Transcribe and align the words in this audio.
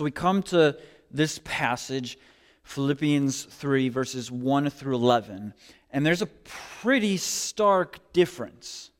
So 0.00 0.04
we 0.04 0.10
come 0.10 0.42
to 0.44 0.78
this 1.10 1.40
passage, 1.44 2.16
Philippians 2.62 3.44
3, 3.44 3.90
verses 3.90 4.30
1 4.30 4.70
through 4.70 4.94
11, 4.94 5.52
and 5.90 6.06
there's 6.06 6.22
a 6.22 6.26
pretty 6.26 7.18
stark 7.18 7.98
difference. 8.14 8.92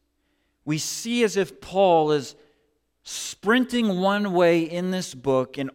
We 0.66 0.77
see 0.77 1.25
as 1.25 1.39
if 1.39 1.59
Paul 1.62 2.12
is 2.12 2.34
sprinting 3.02 4.02
one 4.02 4.34
way 4.34 4.61
in 4.61 4.91
this 4.91 5.15
book 5.15 5.57
and 5.57 5.71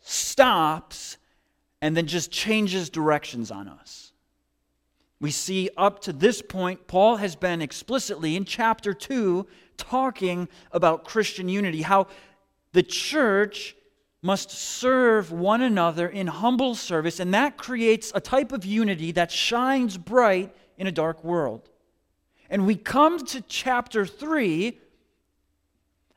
stops 0.00 1.16
and 1.80 1.96
then 1.96 2.08
just 2.08 2.32
changes 2.32 2.90
directions 2.90 3.52
on 3.52 3.68
us. 3.68 4.12
We 5.20 5.30
see 5.30 5.70
up 5.76 6.00
to 6.00 6.12
this 6.12 6.42
point, 6.42 6.88
Paul 6.88 7.18
has 7.18 7.36
been 7.36 7.62
explicitly 7.62 8.34
in 8.34 8.44
chapter 8.44 8.92
2 8.92 9.46
talking 9.76 10.48
about 10.72 11.04
Christian 11.04 11.48
unity, 11.48 11.82
how 11.82 12.08
the 12.72 12.82
church 12.82 13.76
must 14.22 14.50
serve 14.50 15.30
one 15.30 15.60
another 15.60 16.08
in 16.08 16.26
humble 16.26 16.74
service, 16.74 17.20
and 17.20 17.34
that 17.34 17.56
creates 17.56 18.12
a 18.14 18.20
type 18.20 18.52
of 18.52 18.64
unity 18.64 19.12
that 19.12 19.30
shines 19.30 19.96
bright 19.96 20.54
in 20.76 20.86
a 20.86 20.92
dark 20.92 21.22
world. 21.22 21.68
And 22.50 22.66
we 22.66 22.76
come 22.76 23.24
to 23.26 23.40
chapter 23.42 24.06
3, 24.06 24.78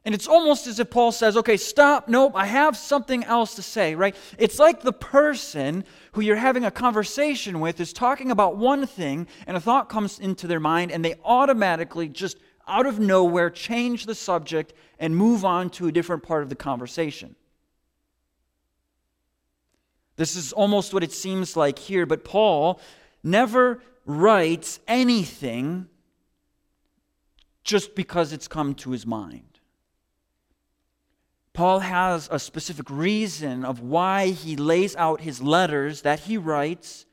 and 0.06 0.16
it's 0.16 0.28
almost 0.28 0.66
as 0.66 0.80
if 0.80 0.90
Paul 0.90 1.12
says, 1.12 1.36
okay, 1.38 1.58
stop, 1.58 2.08
nope, 2.08 2.32
I 2.36 2.46
have 2.46 2.78
something 2.78 3.24
else 3.26 3.56
to 3.56 3.62
say, 3.62 3.96
right? 3.96 4.16
It's 4.38 4.58
like 4.58 4.82
the 4.82 4.94
person 4.94 5.84
who 6.14 6.22
you're 6.22 6.36
having 6.36 6.64
a 6.64 6.72
conversation 6.72 7.60
with 7.60 7.80
is 7.80 7.94
talking 7.94 8.32
about 8.32 8.58
one 8.58 8.88
thing, 8.88 9.28
and 9.46 9.58
a 9.58 9.60
thought 9.60 9.90
comes 9.90 10.20
into 10.20 10.48
their 10.48 10.60
mind, 10.60 10.92
and 10.92 11.04
they 11.04 11.16
automatically 11.24 12.08
just 12.08 12.38
out 12.68 12.86
of 12.86 13.00
nowhere 13.00 13.50
change 13.50 14.06
the 14.06 14.16
subject 14.16 14.74
and 15.00 15.16
move 15.16 15.44
on 15.44 15.70
to 15.72 15.88
a 15.88 15.92
different 15.92 16.24
part 16.24 16.44
of 16.44 16.50
the 16.50 16.56
conversation. 16.56 17.36
This 20.20 20.36
is 20.36 20.52
almost 20.52 20.94
what 20.94 21.02
it 21.02 21.14
seems 21.14 21.56
like 21.56 21.80
here, 21.80 22.06
but 22.06 22.26
Paul 22.26 22.82
never 23.24 23.82
writes 24.06 24.82
anything 24.86 25.88
just 27.64 27.96
because 27.96 28.34
it's 28.34 28.50
come 28.50 28.76
to 28.76 28.92
his 28.92 29.06
mind. 29.06 29.62
Paul 31.54 31.80
has 31.80 32.28
a 32.30 32.38
specific 32.38 32.90
reason 32.90 33.64
of 33.64 33.80
why 33.80 34.32
he 34.32 34.58
lays 34.58 34.94
out 34.98 35.22
his 35.22 35.42
letters 35.42 36.02
that 36.02 36.20
he 36.20 36.36
writes, 36.36 37.06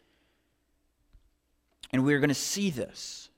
and 1.92 2.04
we're 2.04 2.18
going 2.18 2.26
to 2.26 2.34
see 2.34 2.70
this. 2.70 3.30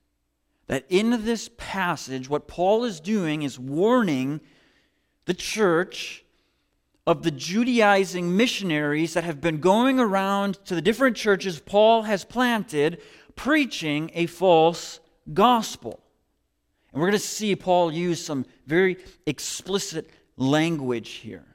That 0.68 0.86
in 0.88 1.26
this 1.26 1.50
passage, 1.58 2.26
what 2.26 2.48
Paul 2.48 2.84
is 2.84 3.00
doing 3.00 3.42
is 3.42 3.58
warning 3.58 4.40
the 5.26 5.34
church 5.34 6.24
of 7.08 7.22
the 7.22 7.30
Judaizing 7.30 8.36
missionaries 8.36 9.14
that 9.14 9.24
have 9.24 9.40
been 9.40 9.60
going 9.60 9.98
around 9.98 10.62
to 10.66 10.74
the 10.74 10.82
different 10.82 11.16
churches 11.16 11.58
Paul 11.58 12.02
has 12.02 12.22
planted, 12.22 13.00
preaching 13.34 14.10
a 14.12 14.26
false 14.26 15.00
gospel. 15.32 16.00
And 16.92 17.00
we're 17.00 17.08
going 17.08 17.18
to 17.18 17.26
see 17.26 17.56
Paul 17.56 17.90
use 17.90 18.22
some 18.22 18.44
very 18.66 18.98
explicit 19.24 20.10
language 20.36 21.08
here. 21.12 21.46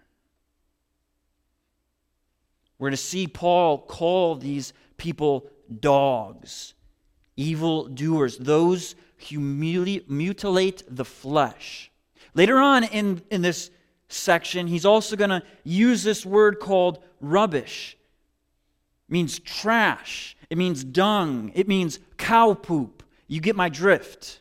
We're 2.79 2.87
going 2.87 2.97
to 2.97 2.97
see 2.97 3.27
Paul 3.27 3.77
call 3.77 4.33
these 4.33 4.73
people 4.97 5.51
dogs, 5.79 6.73
evil 7.37 7.85
doers, 7.85 8.39
those 8.39 8.95
who 9.29 9.39
mutilate 9.39 10.81
the 10.87 11.05
flesh. 11.05 11.91
Later 12.33 12.57
on 12.57 12.85
in, 12.85 13.21
in 13.29 13.43
this 13.43 13.69
section, 14.13 14.67
he's 14.67 14.85
also 14.85 15.15
going 15.15 15.29
to 15.29 15.43
use 15.63 16.03
this 16.03 16.25
word 16.25 16.59
called 16.59 16.99
rubbish. 17.19 17.97
It 19.09 19.11
means 19.11 19.39
trash. 19.39 20.35
It 20.49 20.57
means 20.57 20.83
dung. 20.83 21.51
It 21.55 21.67
means 21.67 21.99
cow 22.17 22.53
poop. 22.53 23.03
You 23.27 23.41
get 23.41 23.55
my 23.55 23.69
drift. 23.69 24.39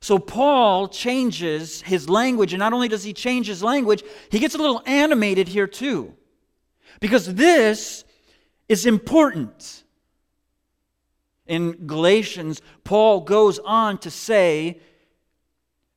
So 0.00 0.18
Paul 0.18 0.88
changes 0.88 1.80
his 1.80 2.10
language, 2.10 2.52
and 2.52 2.58
not 2.58 2.74
only 2.74 2.88
does 2.88 3.04
he 3.04 3.14
change 3.14 3.46
his 3.46 3.62
language, 3.62 4.02
he 4.30 4.38
gets 4.38 4.54
a 4.54 4.58
little 4.58 4.82
animated 4.84 5.48
here 5.48 5.66
too. 5.66 6.12
Because 7.00 7.34
this 7.34 8.04
is 8.68 8.84
important. 8.84 9.82
In 11.46 11.86
Galatians, 11.86 12.60
Paul 12.84 13.20
goes 13.20 13.58
on 13.60 13.98
to 13.98 14.10
say 14.10 14.80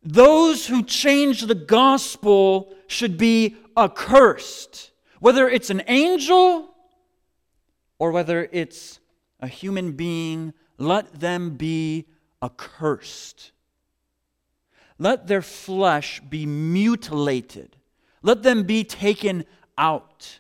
those 0.03 0.68
who 0.68 0.84
change 0.84 1.41
the 1.41 1.56
gospel 1.56 2.74
should 2.88 3.18
be 3.18 3.58
accursed. 3.75 4.91
Whether 5.19 5.50
it's 5.50 5.69
an 5.69 5.84
angel 5.88 6.69
or 8.00 8.12
whether 8.12 8.47
it's 8.52 9.00
a 9.40 9.47
human 9.47 9.94
being, 9.94 10.53
let 10.78 11.19
them 11.19 11.58
be 11.58 12.06
accursed. 12.41 13.52
Let 15.00 15.28
their 15.28 15.41
flesh 15.41 16.22
be 16.22 16.46
mutilated. 16.46 17.75
Let 18.22 18.44
them 18.44 18.64
be 18.64 18.84
taken 18.84 19.46
out. 19.78 20.40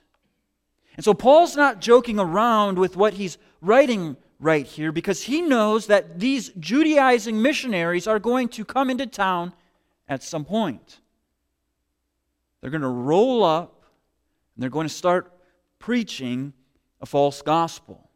And 0.95 1.03
so 1.03 1.13
Paul's 1.13 1.55
not 1.55 1.79
joking 1.79 2.19
around 2.19 2.79
with 2.79 2.97
what 2.97 3.13
he's 3.13 3.37
writing 3.61 4.17
right 4.39 4.65
here 4.65 4.91
because 4.91 5.23
he 5.23 5.41
knows 5.41 5.87
that 5.87 6.19
these 6.19 6.49
Judaizing 6.59 7.41
missionaries 7.41 8.07
are 8.07 8.19
going 8.19 8.49
to 8.49 8.65
come 8.65 8.89
into 8.89 9.07
town 9.07 9.53
at 10.07 10.23
some 10.23 10.45
point. 10.45 10.99
They're 12.61 12.69
going 12.69 12.81
to 12.81 12.87
roll 12.87 13.43
up 13.43 13.83
and 14.55 14.63
they're 14.63 14.69
going 14.69 14.87
to 14.87 14.93
start 14.93 15.31
preaching 15.79 16.53
a 17.01 17.05
false 17.05 17.41
gospel. 17.41 18.09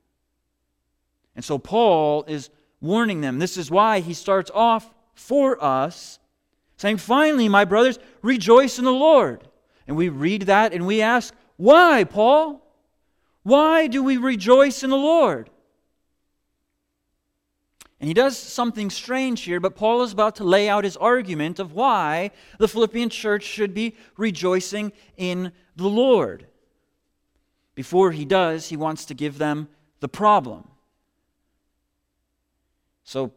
And 1.36 1.46
so 1.46 1.58
Paul 1.58 2.26
is 2.28 2.50
warning 2.82 3.22
them. 3.22 3.40
This 3.40 3.58
is 3.58 3.72
why 3.72 4.00
he 4.00 4.14
starts 4.14 4.52
off 4.54 4.94
for 5.14 5.64
us 5.64 6.20
saying, 6.78 6.98
Finally, 6.98 7.48
my 7.48 7.66
brothers, 7.66 8.00
rejoice 8.22 8.80
in 8.80 8.86
the 8.86 8.92
Lord. 8.92 9.48
And 9.88 9.96
we 9.96 10.10
read 10.10 10.44
that 10.44 10.74
and 10.74 10.86
we 10.86 11.02
ask, 11.02 11.34
Why, 11.58 12.04
Paul? 12.04 12.62
Why 13.44 13.88
do 13.88 14.04
we 14.04 14.18
rejoice 14.18 14.84
in 14.84 14.90
the 14.90 14.98
Lord? 14.98 15.50
And 18.02 18.08
he 18.08 18.16
does 18.16 18.36
something 18.36 18.90
strange 18.90 19.42
here, 19.42 19.60
but 19.60 19.76
Paul 19.76 20.02
is 20.02 20.12
about 20.12 20.38
to 20.38 20.44
lay 20.44 20.68
out 20.68 20.86
his 20.86 20.98
argument 20.98 21.60
of 21.60 21.74
why 21.74 22.32
the 22.58 22.68
Philippian 22.68 23.10
church 23.10 23.44
should 23.44 23.76
be 23.76 23.96
rejoicing 24.18 24.92
in 25.18 25.52
the 25.76 25.88
Lord. 25.88 26.48
Before 27.76 28.12
he 28.12 28.26
does, 28.26 28.70
he 28.70 28.76
wants 28.76 29.06
to 29.06 29.14
give 29.14 29.38
them 29.38 29.70
the 30.00 30.10
problem. 30.10 30.68
So, 33.04 33.34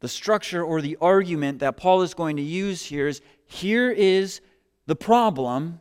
the 0.00 0.08
structure 0.08 0.64
or 0.64 0.80
the 0.80 0.98
argument 1.00 1.60
that 1.60 1.76
Paul 1.76 2.02
is 2.02 2.12
going 2.12 2.34
to 2.38 2.42
use 2.42 2.84
here 2.84 3.06
is 3.06 3.20
here 3.46 3.88
is 3.88 4.40
the 4.86 4.96
problem, 4.96 5.78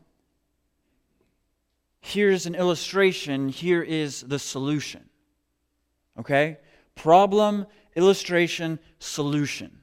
here's 2.01 2.45
an 2.45 2.53
illustration, 2.53 3.49
here 3.49 3.81
is 3.81 4.21
the 4.21 4.37
solution. 4.37 5.09
Okay? 6.19 6.59
Problem 6.93 7.65
illustration, 7.95 8.79
solution. 8.99 9.79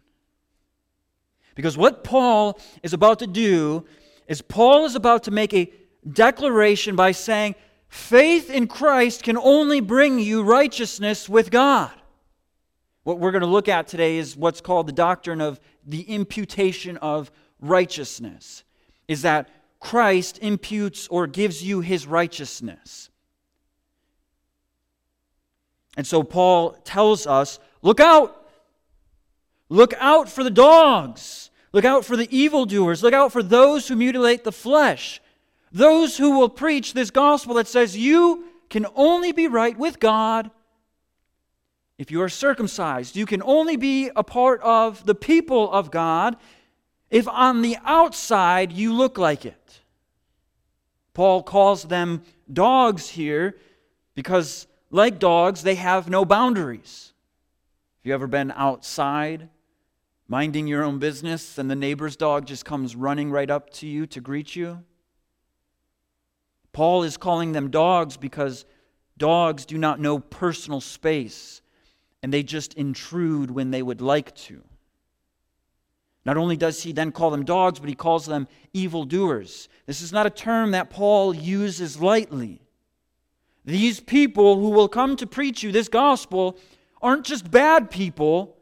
Because 1.54 1.76
what 1.76 2.04
Paul 2.04 2.58
is 2.82 2.92
about 2.92 3.18
to 3.18 3.26
do 3.26 3.84
is 4.28 4.42
Paul 4.42 4.84
is 4.84 4.94
about 4.94 5.24
to 5.24 5.30
make 5.30 5.52
a 5.54 5.72
declaration 6.08 6.94
by 6.94 7.12
saying, 7.12 7.54
faith 7.88 8.50
in 8.50 8.68
Christ 8.68 9.22
can 9.22 9.36
only 9.36 9.80
bring 9.80 10.18
you 10.18 10.42
righteousness 10.42 11.28
with 11.28 11.50
God. 11.50 11.90
What 13.02 13.18
we're 13.18 13.30
going 13.32 13.40
to 13.40 13.46
look 13.48 13.68
at 13.68 13.88
today 13.88 14.18
is 14.18 14.36
what's 14.36 14.60
called 14.60 14.86
the 14.86 14.92
doctrine 14.92 15.40
of 15.40 15.58
the 15.84 16.02
imputation 16.02 16.96
of 16.98 17.30
righteousness. 17.60 18.64
Is 19.08 19.22
that 19.22 19.48
Christ 19.80 20.38
imputes 20.42 21.08
or 21.08 21.26
gives 21.26 21.64
you 21.64 21.80
his 21.80 22.06
righteousness. 22.06 23.10
And 25.96 26.06
so 26.06 26.22
Paul 26.22 26.72
tells 26.84 27.26
us 27.26 27.58
Look 27.88 28.00
out! 28.00 28.46
Look 29.70 29.94
out 29.98 30.28
for 30.28 30.44
the 30.44 30.50
dogs. 30.50 31.48
Look 31.72 31.86
out 31.86 32.04
for 32.04 32.18
the 32.18 32.28
evildoers. 32.36 33.02
Look 33.02 33.14
out 33.14 33.32
for 33.32 33.42
those 33.42 33.88
who 33.88 33.96
mutilate 33.96 34.44
the 34.44 34.52
flesh. 34.52 35.22
Those 35.72 36.18
who 36.18 36.38
will 36.38 36.50
preach 36.50 36.92
this 36.92 37.10
gospel 37.10 37.54
that 37.54 37.66
says 37.66 37.96
you 37.96 38.44
can 38.68 38.84
only 38.94 39.32
be 39.32 39.48
right 39.48 39.74
with 39.78 40.00
God 40.00 40.50
if 41.96 42.10
you 42.10 42.20
are 42.20 42.28
circumcised. 42.28 43.16
You 43.16 43.24
can 43.24 43.42
only 43.42 43.76
be 43.76 44.10
a 44.14 44.22
part 44.22 44.60
of 44.60 45.06
the 45.06 45.14
people 45.14 45.72
of 45.72 45.90
God 45.90 46.36
if 47.08 47.26
on 47.26 47.62
the 47.62 47.78
outside 47.86 48.70
you 48.70 48.92
look 48.92 49.16
like 49.16 49.46
it. 49.46 49.80
Paul 51.14 51.42
calls 51.42 51.84
them 51.84 52.22
dogs 52.52 53.08
here 53.08 53.56
because, 54.14 54.66
like 54.90 55.18
dogs, 55.18 55.62
they 55.62 55.76
have 55.76 56.10
no 56.10 56.26
boundaries 56.26 57.14
you 58.08 58.14
ever 58.14 58.26
been 58.26 58.50
outside 58.52 59.50
minding 60.28 60.66
your 60.66 60.82
own 60.82 60.98
business 60.98 61.58
and 61.58 61.70
the 61.70 61.76
neighbor's 61.76 62.16
dog 62.16 62.46
just 62.46 62.64
comes 62.64 62.96
running 62.96 63.30
right 63.30 63.50
up 63.50 63.68
to 63.68 63.86
you 63.86 64.06
to 64.06 64.20
greet 64.20 64.56
you? 64.56 64.82
Paul 66.72 67.02
is 67.02 67.18
calling 67.18 67.52
them 67.52 67.70
dogs 67.70 68.16
because 68.16 68.64
dogs 69.18 69.66
do 69.66 69.76
not 69.76 70.00
know 70.00 70.18
personal 70.18 70.80
space 70.80 71.60
and 72.22 72.32
they 72.32 72.42
just 72.42 72.72
intrude 72.74 73.50
when 73.50 73.70
they 73.70 73.82
would 73.82 74.00
like 74.00 74.34
to. 74.36 74.62
Not 76.24 76.38
only 76.38 76.56
does 76.56 76.82
he 76.82 76.92
then 76.92 77.12
call 77.12 77.30
them 77.30 77.44
dogs, 77.44 77.78
but 77.78 77.90
he 77.90 77.94
calls 77.94 78.24
them 78.24 78.48
evildoers. 78.72 79.68
This 79.84 80.00
is 80.00 80.12
not 80.12 80.26
a 80.26 80.30
term 80.30 80.70
that 80.70 80.88
Paul 80.88 81.34
uses 81.34 82.00
lightly. 82.00 82.62
These 83.66 84.00
people 84.00 84.58
who 84.58 84.70
will 84.70 84.88
come 84.88 85.14
to 85.16 85.26
preach 85.26 85.62
you 85.62 85.72
this 85.72 85.88
gospel 85.88 86.58
aren't 87.00 87.24
just 87.24 87.50
bad 87.50 87.90
people, 87.90 88.56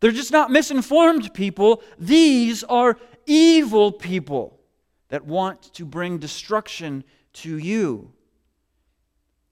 they're 0.00 0.12
just 0.12 0.32
not 0.32 0.50
misinformed 0.50 1.32
people. 1.34 1.82
These 1.98 2.62
are 2.64 2.96
evil 3.26 3.92
people 3.92 4.60
that 5.08 5.24
want 5.24 5.62
to 5.74 5.84
bring 5.84 6.18
destruction 6.18 7.04
to 7.34 7.58
you. 7.58 8.12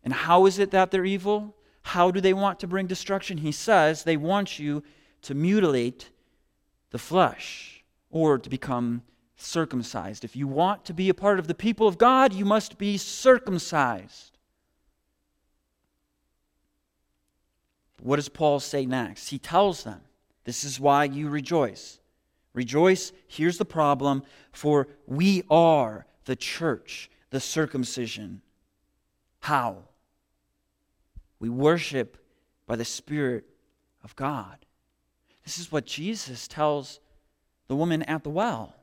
And 0.05 0.13
how 0.13 0.47
is 0.47 0.59
it 0.59 0.71
that 0.71 0.91
they're 0.91 1.05
evil? 1.05 1.57
How 1.83 2.11
do 2.11 2.21
they 2.21 2.33
want 2.33 2.61
to 2.61 2.67
bring 2.67 2.87
destruction? 2.87 3.39
He 3.39 3.53
says 3.53 4.05
they 4.05 4.17
want 4.17 4.59
you 4.59 4.83
to 5.23 5.35
mutilate 5.35 6.11
the 6.91 6.99
flesh 6.99 7.85
or 8.11 8.39
to 8.39 8.49
become 8.49 9.03
circumcised. 9.37 10.25
If 10.25 10.37
you 10.37 10.47
want 10.47 10.85
to 10.87 10.95
be 10.95 11.09
a 11.09 11.15
part 11.15 11.39
of 11.39 11.47
the 11.47 11.55
people 11.55 11.89
of 11.89 11.99
God, 11.99 12.33
you 12.33 12.45
must 12.45 12.79
be 12.79 12.97
circumcised. 12.97 14.36
What 18.03 18.17
does 18.17 18.29
Paul 18.29 18.61
say 18.61 18.87
next? 18.87 19.29
He 19.29 19.39
tells 19.39 19.85
them, 19.85 20.01
This 20.45 20.65
is 20.65 20.79
why 20.79 21.05
you 21.05 21.29
rejoice. 21.29 21.99
Rejoice, 22.53 23.13
here's 23.29 23.59
the 23.59 23.65
problem, 23.65 24.23
for 24.53 24.89
we 25.07 25.43
are 25.51 26.07
the 26.25 26.37
church, 26.37 27.11
the 27.31 27.41
circumcision. 27.41 28.41
How? 29.41 29.79
We 31.39 31.49
worship 31.49 32.17
by 32.67 32.77
the 32.77 32.85
Spirit 32.85 33.45
of 34.03 34.17
God. 34.17 34.57
This 35.45 35.59
is 35.59 35.71
what 35.71 35.87
Jesus 35.87 36.49
tells 36.49 37.01
the 37.69 37.77
woman 37.77 38.03
at 38.05 38.25
the 38.25 38.31
well. 38.31 38.75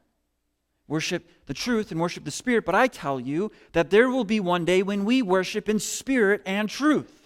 Worship 0.88 1.30
the 1.48 1.54
truth 1.54 1.92
and 1.92 2.00
worship 2.00 2.26
the 2.26 2.32
Spirit, 2.32 2.66
but 2.66 2.76
I 2.76 2.88
tell 2.88 3.20
you 3.20 3.52
that 3.72 3.90
there 3.90 4.10
will 4.10 4.26
be 4.26 4.40
one 4.40 4.66
day 4.66 4.84
when 4.84 5.06
we 5.06 5.22
worship 5.22 5.68
in 5.68 5.80
spirit 5.80 6.42
and 6.46 6.70
truth. 6.70 7.23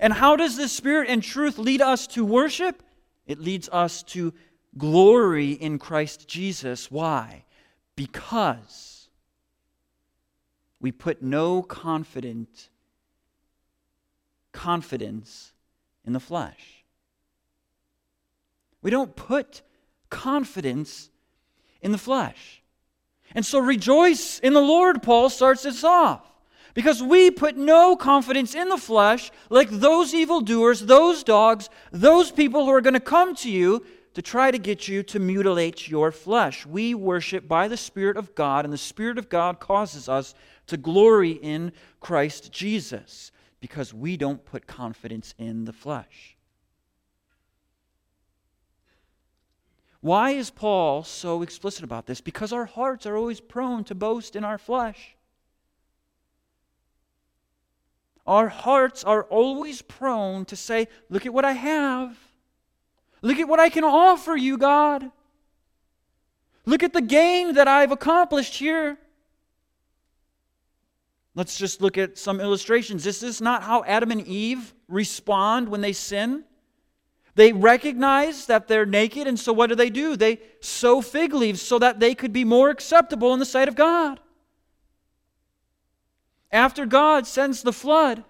And 0.00 0.12
how 0.12 0.36
does 0.36 0.56
the 0.56 0.68
Spirit 0.68 1.08
and 1.08 1.22
truth 1.22 1.58
lead 1.58 1.80
us 1.80 2.06
to 2.08 2.24
worship? 2.24 2.82
It 3.26 3.40
leads 3.40 3.68
us 3.70 4.02
to 4.04 4.32
glory 4.76 5.52
in 5.52 5.78
Christ 5.78 6.28
Jesus. 6.28 6.90
Why? 6.90 7.44
Because 7.96 9.08
we 10.80 10.92
put 10.92 11.22
no 11.22 11.62
confident 11.62 12.68
confidence 14.52 15.52
in 16.04 16.12
the 16.12 16.20
flesh. 16.20 16.84
We 18.82 18.90
don't 18.90 19.14
put 19.14 19.62
confidence 20.10 21.10
in 21.82 21.92
the 21.92 21.98
flesh. 21.98 22.62
And 23.34 23.44
so 23.44 23.58
rejoice 23.58 24.38
in 24.38 24.54
the 24.54 24.60
Lord, 24.60 25.02
Paul 25.02 25.28
starts 25.28 25.62
this 25.62 25.84
off. 25.84 26.26
Because 26.78 27.02
we 27.02 27.32
put 27.32 27.56
no 27.56 27.96
confidence 27.96 28.54
in 28.54 28.68
the 28.68 28.76
flesh 28.76 29.32
like 29.50 29.68
those 29.68 30.14
evildoers, 30.14 30.82
those 30.82 31.24
dogs, 31.24 31.68
those 31.90 32.30
people 32.30 32.64
who 32.64 32.70
are 32.70 32.80
going 32.80 32.94
to 32.94 33.00
come 33.00 33.34
to 33.34 33.50
you 33.50 33.84
to 34.14 34.22
try 34.22 34.52
to 34.52 34.58
get 34.58 34.86
you 34.86 35.02
to 35.02 35.18
mutilate 35.18 35.88
your 35.88 36.12
flesh. 36.12 36.64
We 36.64 36.94
worship 36.94 37.48
by 37.48 37.66
the 37.66 37.76
Spirit 37.76 38.16
of 38.16 38.32
God, 38.36 38.64
and 38.64 38.72
the 38.72 38.78
Spirit 38.78 39.18
of 39.18 39.28
God 39.28 39.58
causes 39.58 40.08
us 40.08 40.36
to 40.68 40.76
glory 40.76 41.32
in 41.32 41.72
Christ 41.98 42.52
Jesus 42.52 43.32
because 43.58 43.92
we 43.92 44.16
don't 44.16 44.44
put 44.44 44.68
confidence 44.68 45.34
in 45.36 45.64
the 45.64 45.72
flesh. 45.72 46.36
Why 50.00 50.30
is 50.30 50.50
Paul 50.50 51.02
so 51.02 51.42
explicit 51.42 51.82
about 51.82 52.06
this? 52.06 52.20
Because 52.20 52.52
our 52.52 52.66
hearts 52.66 53.04
are 53.04 53.16
always 53.16 53.40
prone 53.40 53.82
to 53.82 53.96
boast 53.96 54.36
in 54.36 54.44
our 54.44 54.58
flesh. 54.58 55.16
Our 58.28 58.48
hearts 58.48 59.04
are 59.04 59.22
always 59.24 59.80
prone 59.80 60.44
to 60.44 60.54
say, 60.54 60.88
Look 61.08 61.24
at 61.24 61.32
what 61.32 61.46
I 61.46 61.52
have. 61.52 62.14
Look 63.22 63.38
at 63.38 63.48
what 63.48 63.58
I 63.58 63.70
can 63.70 63.84
offer 63.84 64.36
you, 64.36 64.58
God. 64.58 65.10
Look 66.66 66.82
at 66.82 66.92
the 66.92 67.00
gain 67.00 67.54
that 67.54 67.66
I've 67.66 67.90
accomplished 67.90 68.56
here. 68.56 68.98
Let's 71.34 71.56
just 71.56 71.80
look 71.80 71.96
at 71.96 72.18
some 72.18 72.38
illustrations. 72.38 73.02
This 73.02 73.22
is 73.22 73.40
not 73.40 73.62
how 73.62 73.82
Adam 73.84 74.10
and 74.10 74.26
Eve 74.26 74.74
respond 74.88 75.70
when 75.70 75.80
they 75.80 75.94
sin. 75.94 76.44
They 77.34 77.54
recognize 77.54 78.44
that 78.46 78.68
they're 78.68 78.84
naked, 78.84 79.26
and 79.26 79.40
so 79.40 79.54
what 79.54 79.68
do 79.68 79.74
they 79.74 79.88
do? 79.88 80.16
They 80.16 80.40
sew 80.60 81.00
fig 81.00 81.32
leaves 81.32 81.62
so 81.62 81.78
that 81.78 81.98
they 81.98 82.14
could 82.14 82.34
be 82.34 82.44
more 82.44 82.68
acceptable 82.68 83.32
in 83.32 83.38
the 83.38 83.46
sight 83.46 83.68
of 83.68 83.74
God. 83.74 84.20
After 86.50 86.86
God 86.86 87.26
sends 87.26 87.62
the 87.62 87.72
flood, 87.72 88.24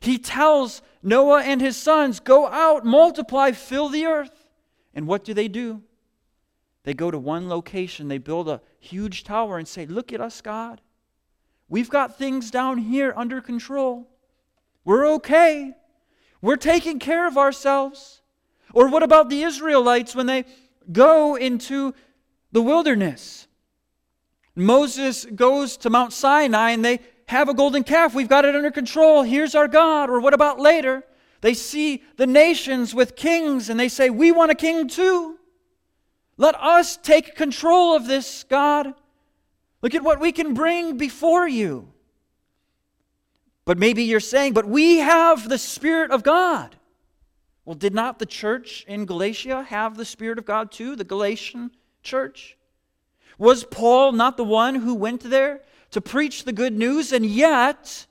he 0.00 0.18
tells 0.18 0.82
Noah 1.02 1.42
and 1.42 1.60
his 1.60 1.76
sons, 1.76 2.20
Go 2.20 2.46
out, 2.46 2.84
multiply, 2.84 3.52
fill 3.52 3.88
the 3.88 4.06
earth. 4.06 4.48
And 4.94 5.06
what 5.06 5.24
do 5.24 5.34
they 5.34 5.48
do? 5.48 5.82
They 6.84 6.94
go 6.94 7.10
to 7.10 7.18
one 7.18 7.48
location, 7.48 8.08
they 8.08 8.18
build 8.18 8.48
a 8.48 8.60
huge 8.78 9.24
tower 9.24 9.58
and 9.58 9.66
say, 9.66 9.86
Look 9.86 10.12
at 10.12 10.20
us, 10.20 10.40
God. 10.40 10.80
We've 11.68 11.90
got 11.90 12.16
things 12.16 12.50
down 12.50 12.78
here 12.78 13.12
under 13.16 13.40
control. 13.40 14.08
We're 14.84 15.06
okay. 15.14 15.74
We're 16.40 16.56
taking 16.56 16.98
care 16.98 17.26
of 17.26 17.36
ourselves. 17.36 18.22
Or 18.72 18.88
what 18.88 19.02
about 19.02 19.28
the 19.28 19.42
Israelites 19.42 20.14
when 20.14 20.26
they 20.26 20.44
go 20.90 21.34
into 21.34 21.94
the 22.52 22.62
wilderness? 22.62 23.46
Moses 24.54 25.24
goes 25.26 25.76
to 25.78 25.90
Mount 25.90 26.12
Sinai 26.12 26.70
and 26.70 26.84
they 26.84 27.00
have 27.28 27.48
a 27.48 27.54
golden 27.54 27.84
calf. 27.84 28.14
We've 28.14 28.28
got 28.28 28.44
it 28.44 28.56
under 28.56 28.70
control. 28.70 29.22
Here's 29.22 29.54
our 29.54 29.68
God. 29.68 30.10
Or 30.10 30.20
what 30.20 30.34
about 30.34 30.58
later? 30.58 31.04
They 31.40 31.54
see 31.54 32.02
the 32.16 32.26
nations 32.26 32.94
with 32.94 33.16
kings 33.16 33.68
and 33.68 33.78
they 33.78 33.88
say, 33.88 34.10
We 34.10 34.32
want 34.32 34.50
a 34.50 34.54
king 34.54 34.88
too. 34.88 35.38
Let 36.36 36.54
us 36.56 36.96
take 36.96 37.36
control 37.36 37.94
of 37.94 38.06
this, 38.06 38.44
God. 38.44 38.94
Look 39.82 39.94
at 39.94 40.02
what 40.02 40.20
we 40.20 40.32
can 40.32 40.54
bring 40.54 40.96
before 40.96 41.46
you. 41.46 41.92
But 43.64 43.76
maybe 43.76 44.04
you're 44.04 44.20
saying, 44.20 44.54
but 44.54 44.66
we 44.66 44.98
have 44.98 45.48
the 45.48 45.58
Spirit 45.58 46.10
of 46.10 46.22
God. 46.22 46.76
Well, 47.64 47.74
did 47.74 47.92
not 47.92 48.18
the 48.18 48.24
church 48.24 48.84
in 48.88 49.04
Galatia 49.04 49.64
have 49.64 49.96
the 49.96 50.06
Spirit 50.06 50.38
of 50.38 50.46
God 50.46 50.72
too, 50.72 50.96
the 50.96 51.04
Galatian 51.04 51.72
church? 52.02 52.56
Was 53.36 53.64
Paul 53.64 54.12
not 54.12 54.38
the 54.38 54.44
one 54.44 54.76
who 54.76 54.94
went 54.94 55.20
there 55.20 55.60
to 55.90 56.00
preach 56.00 56.44
the 56.44 56.52
good 56.52 56.76
news, 56.76 57.12
and 57.12 57.24
yet 57.24 58.06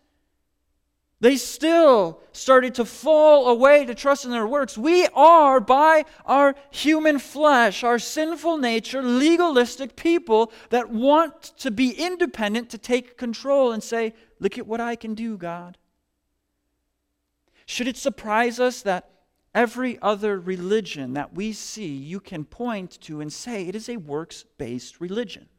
they 1.19 1.35
still 1.35 2.21
started 2.31 2.75
to 2.75 2.85
fall 2.85 3.49
away 3.49 3.85
to 3.85 3.95
trust 3.95 4.23
in 4.23 4.31
their 4.31 4.45
works. 4.45 4.77
We 4.77 5.07
are, 5.15 5.59
by 5.59 6.05
our 6.25 6.55
human 6.69 7.17
flesh, 7.17 7.83
our 7.83 7.97
sinful 7.97 8.57
nature, 8.57 9.01
legalistic 9.01 9.95
people 9.95 10.51
that 10.69 10.89
want 10.89 11.41
to 11.57 11.71
be 11.71 11.91
independent, 11.91 12.69
to 12.69 12.77
take 12.77 13.17
control 13.17 13.71
and 13.71 13.81
say, 13.81 14.13
Look 14.39 14.59
at 14.59 14.67
what 14.67 14.79
I 14.79 14.95
can 14.95 15.15
do, 15.15 15.35
God. 15.35 15.79
Should 17.65 17.87
it 17.87 17.97
surprise 17.97 18.59
us 18.59 18.83
that 18.83 19.09
every 19.55 19.97
other 19.99 20.39
religion 20.39 21.13
that 21.13 21.33
we 21.33 21.51
see 21.53 21.87
you 21.87 22.19
can 22.19 22.45
point 22.45 23.01
to 23.01 23.19
and 23.19 23.33
say 23.33 23.67
it 23.67 23.75
is 23.75 23.89
a 23.89 23.97
works 23.97 24.45
based 24.59 25.01
religion? 25.01 25.49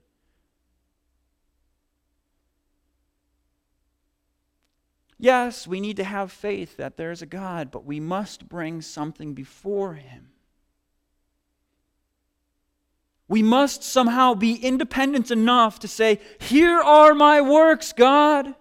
Yes, 5.18 5.66
we 5.66 5.80
need 5.80 5.96
to 5.96 6.04
have 6.04 6.30
faith 6.30 6.76
that 6.76 6.96
there 6.96 7.10
is 7.10 7.22
a 7.22 7.26
God, 7.26 7.72
but 7.72 7.84
we 7.84 7.98
must 7.98 8.48
bring 8.48 8.80
something 8.80 9.34
before 9.34 9.94
Him. 9.94 10.28
We 13.26 13.42
must 13.42 13.82
somehow 13.82 14.34
be 14.34 14.54
independent 14.54 15.30
enough 15.30 15.80
to 15.80 15.88
say, 15.88 16.20
Here 16.40 16.80
are 16.80 17.14
my 17.14 17.40
works, 17.40 17.92
God. 17.92 18.54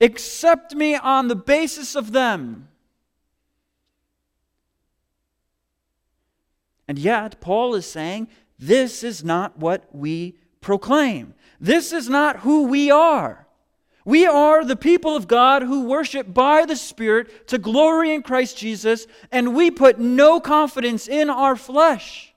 Accept 0.00 0.74
me 0.74 0.94
on 0.94 1.28
the 1.28 1.36
basis 1.36 1.94
of 1.94 2.12
them. 2.12 2.68
And 6.88 6.98
yet, 6.98 7.40
Paul 7.40 7.74
is 7.74 7.84
saying, 7.84 8.28
This 8.58 9.02
is 9.04 9.22
not 9.22 9.58
what 9.58 9.84
we 9.92 10.38
proclaim. 10.60 11.34
This 11.60 11.92
is 11.92 12.08
not 12.08 12.38
who 12.38 12.64
we 12.64 12.90
are. 12.90 13.46
We 14.04 14.26
are 14.26 14.64
the 14.64 14.76
people 14.76 15.14
of 15.14 15.28
God 15.28 15.62
who 15.62 15.84
worship 15.84 16.32
by 16.32 16.64
the 16.64 16.76
Spirit 16.76 17.48
to 17.48 17.58
glory 17.58 18.14
in 18.14 18.22
Christ 18.22 18.56
Jesus, 18.56 19.06
and 19.30 19.54
we 19.54 19.70
put 19.70 19.98
no 19.98 20.40
confidence 20.40 21.06
in 21.06 21.28
our 21.28 21.54
flesh. 21.56 22.34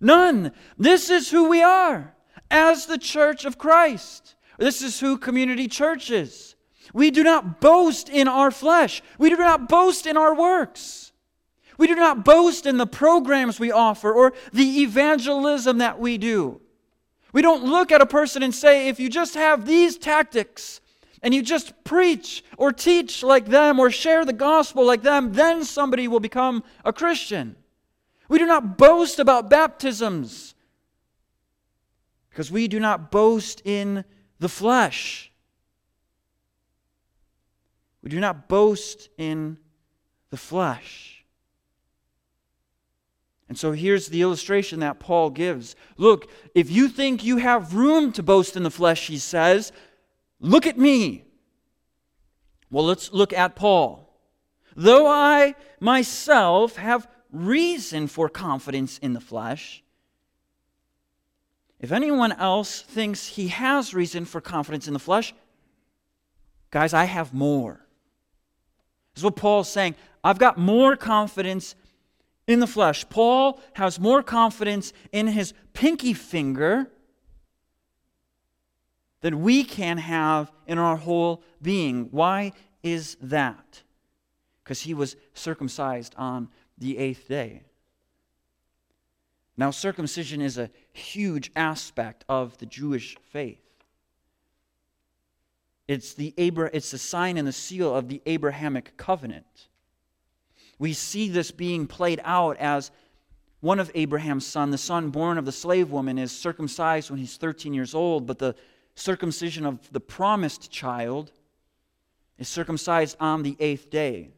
None. 0.00 0.52
This 0.78 1.10
is 1.10 1.30
who 1.30 1.48
we 1.48 1.62
are. 1.62 2.14
as 2.48 2.86
the 2.86 2.98
church 2.98 3.44
of 3.44 3.58
Christ. 3.58 4.36
This 4.58 4.80
is 4.80 5.00
who 5.00 5.18
community 5.18 5.68
church 5.68 6.10
is. 6.10 6.54
We 6.94 7.10
do 7.10 7.24
not 7.24 7.60
boast 7.60 8.08
in 8.08 8.28
our 8.28 8.50
flesh. 8.50 9.02
We 9.18 9.30
do 9.30 9.36
not 9.36 9.68
boast 9.68 10.06
in 10.06 10.16
our 10.16 10.34
works. 10.34 11.12
We 11.78 11.88
do 11.88 11.94
not 11.94 12.24
boast 12.24 12.64
in 12.64 12.76
the 12.76 12.86
programs 12.86 13.60
we 13.60 13.72
offer 13.72 14.12
or 14.12 14.32
the 14.52 14.82
evangelism 14.82 15.78
that 15.78 15.98
we 15.98 16.16
do. 16.18 16.60
We 17.36 17.42
don't 17.42 17.64
look 17.64 17.92
at 17.92 18.00
a 18.00 18.06
person 18.06 18.42
and 18.42 18.54
say, 18.54 18.88
if 18.88 18.98
you 18.98 19.10
just 19.10 19.34
have 19.34 19.66
these 19.66 19.98
tactics 19.98 20.80
and 21.20 21.34
you 21.34 21.42
just 21.42 21.74
preach 21.84 22.42
or 22.56 22.72
teach 22.72 23.22
like 23.22 23.44
them 23.44 23.78
or 23.78 23.90
share 23.90 24.24
the 24.24 24.32
gospel 24.32 24.86
like 24.86 25.02
them, 25.02 25.34
then 25.34 25.62
somebody 25.62 26.08
will 26.08 26.18
become 26.18 26.64
a 26.82 26.94
Christian. 26.94 27.54
We 28.30 28.38
do 28.38 28.46
not 28.46 28.78
boast 28.78 29.18
about 29.18 29.50
baptisms 29.50 30.54
because 32.30 32.50
we 32.50 32.68
do 32.68 32.80
not 32.80 33.10
boast 33.10 33.60
in 33.66 34.06
the 34.38 34.48
flesh. 34.48 35.30
We 38.00 38.08
do 38.08 38.18
not 38.18 38.48
boast 38.48 39.10
in 39.18 39.58
the 40.30 40.38
flesh. 40.38 41.15
And 43.48 43.56
so 43.56 43.72
here's 43.72 44.08
the 44.08 44.22
illustration 44.22 44.80
that 44.80 44.98
Paul 44.98 45.30
gives. 45.30 45.76
Look, 45.96 46.30
if 46.54 46.70
you 46.70 46.88
think 46.88 47.24
you 47.24 47.36
have 47.36 47.74
room 47.74 48.12
to 48.12 48.22
boast 48.22 48.56
in 48.56 48.64
the 48.64 48.70
flesh, 48.70 49.06
he 49.06 49.18
says, 49.18 49.72
look 50.40 50.66
at 50.66 50.78
me. 50.78 51.24
Well, 52.70 52.84
let's 52.84 53.12
look 53.12 53.32
at 53.32 53.54
Paul. 53.54 54.02
Though 54.74 55.06
I 55.06 55.54
myself 55.80 56.76
have 56.76 57.08
reason 57.30 58.08
for 58.08 58.28
confidence 58.28 58.98
in 58.98 59.12
the 59.12 59.20
flesh, 59.20 59.82
if 61.78 61.92
anyone 61.92 62.32
else 62.32 62.80
thinks 62.80 63.26
he 63.26 63.48
has 63.48 63.94
reason 63.94 64.24
for 64.24 64.40
confidence 64.40 64.88
in 64.88 64.92
the 64.92 64.98
flesh, 64.98 65.34
guys, 66.70 66.92
I 66.92 67.04
have 67.04 67.32
more. 67.32 67.80
This 69.14 69.20
is 69.20 69.24
what 69.24 69.36
Paul's 69.36 69.70
saying. 69.70 69.94
I've 70.24 70.38
got 70.38 70.58
more 70.58 70.96
confidence 70.96 71.74
in 72.46 72.60
the 72.60 72.66
flesh. 72.66 73.08
Paul 73.08 73.60
has 73.74 73.98
more 73.98 74.22
confidence 74.22 74.92
in 75.12 75.28
his 75.28 75.52
pinky 75.72 76.12
finger 76.12 76.90
than 79.20 79.42
we 79.42 79.64
can 79.64 79.98
have 79.98 80.52
in 80.66 80.78
our 80.78 80.96
whole 80.96 81.42
being. 81.60 82.08
Why 82.10 82.52
is 82.82 83.16
that? 83.20 83.82
Because 84.62 84.82
he 84.82 84.94
was 84.94 85.16
circumcised 85.34 86.14
on 86.16 86.48
the 86.78 86.98
eighth 86.98 87.28
day. 87.28 87.62
Now, 89.56 89.70
circumcision 89.70 90.42
is 90.42 90.58
a 90.58 90.70
huge 90.92 91.50
aspect 91.56 92.24
of 92.28 92.58
the 92.58 92.66
Jewish 92.66 93.16
faith. 93.32 93.62
It's 95.88 96.14
the, 96.14 96.34
Abra- 96.36 96.70
it's 96.72 96.90
the 96.90 96.98
sign 96.98 97.38
and 97.38 97.48
the 97.48 97.52
seal 97.52 97.94
of 97.94 98.08
the 98.08 98.20
Abrahamic 98.26 98.96
covenant. 98.96 99.68
We 100.78 100.92
see 100.92 101.28
this 101.28 101.50
being 101.50 101.86
played 101.86 102.20
out 102.24 102.56
as 102.58 102.90
one 103.60 103.80
of 103.80 103.90
Abraham's 103.94 104.46
son, 104.46 104.70
the 104.70 104.78
son 104.78 105.10
born 105.10 105.38
of 105.38 105.44
the 105.44 105.52
slave 105.52 105.90
woman, 105.90 106.18
is 106.18 106.30
circumcised 106.30 107.10
when 107.10 107.18
he's 107.18 107.36
13 107.36 107.72
years 107.72 107.94
old, 107.94 108.26
but 108.26 108.38
the 108.38 108.54
circumcision 108.94 109.64
of 109.64 109.90
the 109.92 110.00
promised 110.00 110.70
child 110.70 111.32
is 112.38 112.48
circumcised 112.48 113.16
on 113.18 113.42
the 113.42 113.56
eighth 113.60 113.90
day. 113.90 114.30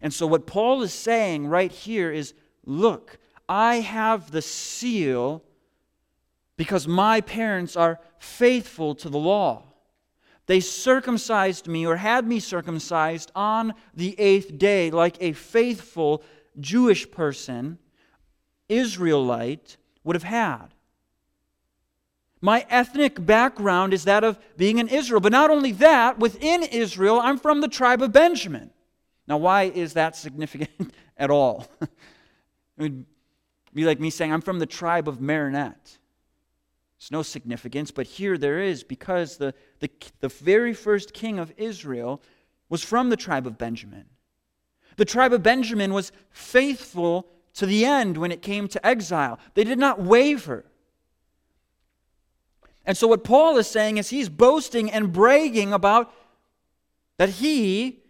And 0.00 0.12
so, 0.12 0.26
what 0.26 0.46
Paul 0.46 0.82
is 0.82 0.92
saying 0.92 1.46
right 1.46 1.72
here 1.72 2.10
is 2.10 2.34
look, 2.66 3.18
I 3.48 3.76
have 3.76 4.30
the 4.30 4.42
seal 4.42 5.42
because 6.56 6.86
my 6.86 7.20
parents 7.20 7.76
are 7.76 8.00
faithful 8.18 8.94
to 8.96 9.08
the 9.08 9.18
law. 9.18 9.71
They 10.46 10.60
circumcised 10.60 11.68
me 11.68 11.86
or 11.86 11.96
had 11.96 12.26
me 12.26 12.40
circumcised 12.40 13.30
on 13.34 13.74
the 13.94 14.18
eighth 14.18 14.58
day, 14.58 14.90
like 14.90 15.16
a 15.20 15.32
faithful 15.32 16.22
Jewish 16.58 17.10
person, 17.10 17.78
Israelite, 18.68 19.76
would 20.04 20.16
have 20.16 20.24
had. 20.24 20.74
My 22.40 22.66
ethnic 22.68 23.24
background 23.24 23.94
is 23.94 24.04
that 24.04 24.24
of 24.24 24.36
being 24.56 24.78
in 24.78 24.88
Israel. 24.88 25.20
But 25.20 25.30
not 25.30 25.50
only 25.50 25.70
that, 25.72 26.18
within 26.18 26.64
Israel, 26.64 27.20
I'm 27.20 27.38
from 27.38 27.60
the 27.60 27.68
tribe 27.68 28.02
of 28.02 28.12
Benjamin. 28.12 28.70
Now, 29.28 29.36
why 29.36 29.64
is 29.64 29.92
that 29.92 30.16
significant 30.16 30.92
at 31.16 31.30
all? 31.30 31.68
it 31.80 31.88
would 32.78 33.06
be 33.72 33.84
like 33.84 34.00
me 34.00 34.10
saying, 34.10 34.32
I'm 34.32 34.40
from 34.40 34.58
the 34.58 34.66
tribe 34.66 35.08
of 35.08 35.20
Marinette. 35.20 35.98
No 37.10 37.22
significance, 37.22 37.90
but 37.90 38.06
here 38.06 38.38
there 38.38 38.60
is 38.60 38.84
because 38.84 39.36
the, 39.36 39.54
the, 39.80 39.90
the 40.20 40.28
very 40.28 40.72
first 40.72 41.12
king 41.12 41.38
of 41.38 41.52
Israel 41.56 42.22
was 42.68 42.82
from 42.82 43.10
the 43.10 43.16
tribe 43.16 43.46
of 43.46 43.58
Benjamin. 43.58 44.06
The 44.96 45.04
tribe 45.04 45.32
of 45.32 45.42
Benjamin 45.42 45.92
was 45.92 46.12
faithful 46.30 47.28
to 47.54 47.66
the 47.66 47.84
end 47.84 48.16
when 48.16 48.32
it 48.32 48.42
came 48.42 48.68
to 48.68 48.86
exile, 48.86 49.38
they 49.54 49.64
did 49.64 49.78
not 49.78 50.00
waver. 50.00 50.64
And 52.84 52.96
so, 52.96 53.06
what 53.06 53.24
Paul 53.24 53.58
is 53.58 53.68
saying 53.68 53.98
is 53.98 54.10
he's 54.10 54.28
boasting 54.28 54.90
and 54.90 55.12
bragging 55.12 55.72
about 55.72 56.12
that 57.16 57.28
he 57.28 58.00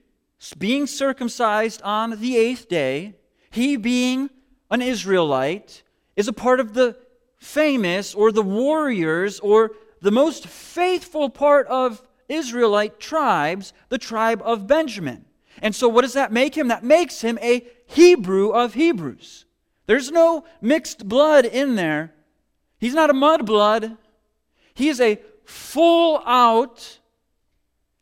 being 0.58 0.86
circumcised 0.86 1.82
on 1.82 2.20
the 2.20 2.36
eighth 2.36 2.68
day, 2.68 3.14
he 3.50 3.76
being 3.76 4.30
an 4.70 4.80
Israelite, 4.80 5.82
is 6.16 6.28
a 6.28 6.32
part 6.32 6.58
of 6.58 6.74
the 6.74 6.96
famous 7.42 8.14
or 8.14 8.30
the 8.32 8.42
warriors 8.42 9.40
or 9.40 9.72
the 10.00 10.10
most 10.10 10.46
faithful 10.46 11.28
part 11.28 11.66
of 11.66 12.02
Israelite 12.28 13.00
tribes, 13.00 13.72
the 13.88 13.98
tribe 13.98 14.40
of 14.44 14.66
Benjamin. 14.66 15.24
And 15.60 15.74
so, 15.74 15.88
what 15.88 16.02
does 16.02 16.14
that 16.14 16.32
make 16.32 16.56
him? 16.56 16.68
That 16.68 16.84
makes 16.84 17.20
him 17.20 17.38
a 17.42 17.66
Hebrew 17.86 18.50
of 18.50 18.74
Hebrews. 18.74 19.44
There's 19.86 20.10
no 20.10 20.44
mixed 20.60 21.08
blood 21.08 21.44
in 21.44 21.74
there. 21.74 22.14
He's 22.78 22.94
not 22.94 23.10
a 23.10 23.14
mudblood. 23.14 23.98
He 24.74 24.88
is 24.88 25.00
a 25.00 25.20
full 25.44 26.22
out 26.24 27.00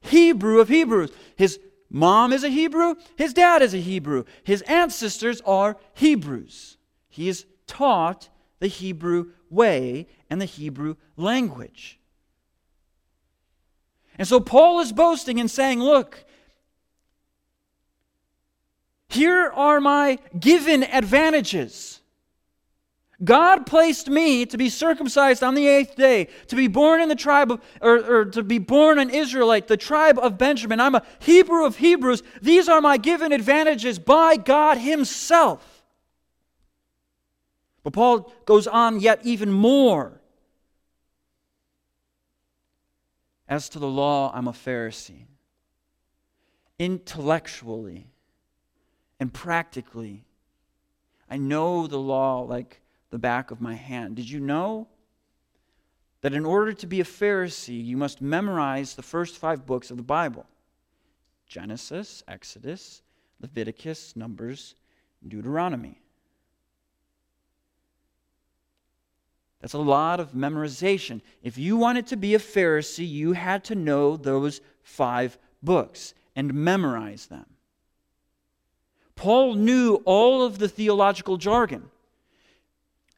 Hebrew 0.00 0.60
of 0.60 0.68
Hebrews. 0.68 1.10
His 1.36 1.58
Mom 1.90 2.32
is 2.32 2.44
a 2.44 2.48
Hebrew. 2.48 2.94
His 3.16 3.34
dad 3.34 3.62
is 3.62 3.74
a 3.74 3.78
Hebrew. 3.78 4.24
His 4.44 4.62
ancestors 4.62 5.40
are 5.40 5.76
Hebrews. 5.94 6.76
He 7.08 7.28
is 7.28 7.46
taught 7.66 8.28
the 8.60 8.68
Hebrew 8.68 9.32
way 9.50 10.06
and 10.30 10.40
the 10.40 10.46
Hebrew 10.46 10.96
language. 11.16 11.98
And 14.16 14.28
so 14.28 14.38
Paul 14.38 14.80
is 14.80 14.92
boasting 14.92 15.40
and 15.40 15.50
saying, 15.50 15.80
Look, 15.80 16.24
here 19.08 19.50
are 19.54 19.80
my 19.80 20.18
given 20.38 20.84
advantages. 20.84 22.00
God 23.22 23.66
placed 23.66 24.08
me 24.08 24.46
to 24.46 24.56
be 24.56 24.70
circumcised 24.70 25.42
on 25.42 25.54
the 25.54 25.66
eighth 25.66 25.94
day, 25.94 26.28
to 26.46 26.56
be 26.56 26.68
born 26.68 27.02
in 27.02 27.10
the 27.10 27.14
tribe 27.14 27.50
of, 27.50 27.60
or, 27.82 28.20
or, 28.20 28.24
to 28.26 28.42
be 28.42 28.58
born 28.58 28.98
an 28.98 29.10
Israelite, 29.10 29.68
the 29.68 29.76
tribe 29.76 30.18
of 30.18 30.38
Benjamin. 30.38 30.80
I'm 30.80 30.94
a 30.94 31.02
Hebrew 31.18 31.66
of 31.66 31.76
Hebrews. 31.76 32.22
These 32.40 32.68
are 32.68 32.80
my 32.80 32.96
given 32.96 33.32
advantages 33.32 33.98
by 33.98 34.36
God 34.36 34.78
Himself. 34.78 35.79
But 37.82 37.92
Paul 37.92 38.32
goes 38.44 38.66
on 38.66 39.00
yet 39.00 39.20
even 39.24 39.50
more. 39.50 40.20
As 43.48 43.68
to 43.70 43.78
the 43.78 43.88
law, 43.88 44.30
I'm 44.34 44.46
a 44.46 44.52
Pharisee. 44.52 45.26
Intellectually 46.78 48.06
and 49.18 49.32
practically, 49.32 50.24
I 51.28 51.36
know 51.36 51.86
the 51.86 51.98
law 51.98 52.40
like 52.40 52.80
the 53.10 53.18
back 53.18 53.50
of 53.50 53.60
my 53.60 53.74
hand. 53.74 54.16
Did 54.16 54.30
you 54.30 54.40
know 54.40 54.88
that 56.22 56.34
in 56.34 56.44
order 56.44 56.72
to 56.72 56.86
be 56.86 57.00
a 57.00 57.04
Pharisee, 57.04 57.84
you 57.84 57.96
must 57.96 58.20
memorize 58.20 58.94
the 58.94 59.02
first 59.02 59.36
five 59.36 59.66
books 59.66 59.90
of 59.90 59.96
the 59.96 60.02
Bible 60.02 60.46
Genesis, 61.46 62.22
Exodus, 62.28 63.02
Leviticus, 63.40 64.14
Numbers, 64.14 64.76
Deuteronomy? 65.26 66.00
That's 69.60 69.74
a 69.74 69.78
lot 69.78 70.20
of 70.20 70.32
memorization. 70.32 71.20
If 71.42 71.58
you 71.58 71.76
wanted 71.76 72.06
to 72.08 72.16
be 72.16 72.34
a 72.34 72.38
Pharisee, 72.38 73.08
you 73.08 73.32
had 73.32 73.64
to 73.64 73.74
know 73.74 74.16
those 74.16 74.60
five 74.82 75.38
books 75.62 76.14
and 76.34 76.54
memorize 76.54 77.26
them. 77.26 77.46
Paul 79.16 79.54
knew 79.54 79.96
all 80.06 80.42
of 80.42 80.58
the 80.58 80.68
theological 80.68 81.36
jargon. 81.36 81.90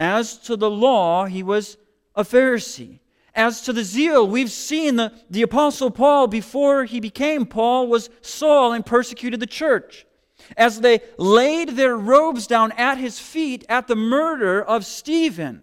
As 0.00 0.36
to 0.38 0.56
the 0.56 0.70
law, 0.70 1.26
he 1.26 1.44
was 1.44 1.76
a 2.16 2.24
Pharisee. 2.24 2.98
As 3.36 3.62
to 3.62 3.72
the 3.72 3.84
zeal, 3.84 4.26
we've 4.26 4.50
seen 4.50 4.96
the, 4.96 5.12
the 5.30 5.42
Apostle 5.42 5.92
Paul, 5.92 6.26
before 6.26 6.84
he 6.84 6.98
became 6.98 7.46
Paul, 7.46 7.86
was 7.86 8.10
Saul 8.20 8.72
and 8.72 8.84
persecuted 8.84 9.38
the 9.38 9.46
church. 9.46 10.04
As 10.56 10.80
they 10.80 11.00
laid 11.18 11.70
their 11.70 11.96
robes 11.96 12.48
down 12.48 12.72
at 12.72 12.98
his 12.98 13.20
feet 13.20 13.64
at 13.68 13.86
the 13.86 13.94
murder 13.94 14.60
of 14.60 14.84
Stephen, 14.84 15.62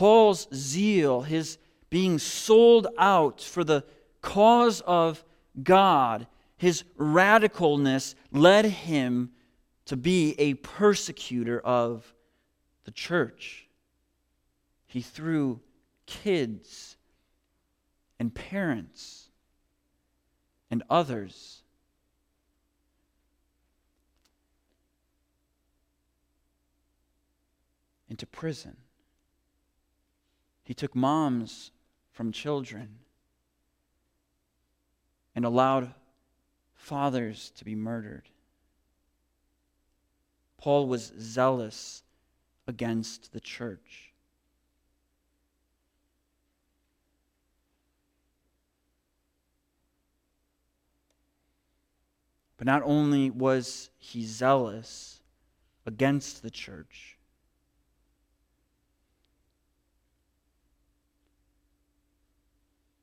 Paul's 0.00 0.48
zeal, 0.54 1.20
his 1.20 1.58
being 1.90 2.18
sold 2.18 2.86
out 2.96 3.42
for 3.42 3.62
the 3.62 3.84
cause 4.22 4.80
of 4.86 5.22
God, 5.62 6.26
his 6.56 6.84
radicalness 6.96 8.14
led 8.32 8.64
him 8.64 9.32
to 9.84 9.98
be 9.98 10.34
a 10.38 10.54
persecutor 10.54 11.60
of 11.60 12.14
the 12.84 12.90
church. 12.90 13.68
He 14.86 15.02
threw 15.02 15.60
kids 16.06 16.96
and 18.18 18.34
parents 18.34 19.28
and 20.70 20.82
others 20.88 21.60
into 28.08 28.24
prison. 28.24 28.78
He 30.70 30.74
took 30.74 30.94
moms 30.94 31.72
from 32.12 32.30
children 32.30 33.00
and 35.34 35.44
allowed 35.44 35.94
fathers 36.74 37.50
to 37.56 37.64
be 37.64 37.74
murdered. 37.74 38.28
Paul 40.58 40.86
was 40.86 41.12
zealous 41.18 42.04
against 42.68 43.32
the 43.32 43.40
church. 43.40 44.12
But 52.56 52.68
not 52.68 52.82
only 52.84 53.28
was 53.28 53.90
he 53.98 54.24
zealous 54.24 55.20
against 55.84 56.44
the 56.44 56.50
church, 56.50 57.18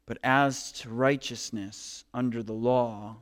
but 0.08 0.18
as 0.24 0.72
to 0.72 0.90
righteousness 0.90 2.06
under 2.14 2.42
the 2.42 2.54
law, 2.54 3.18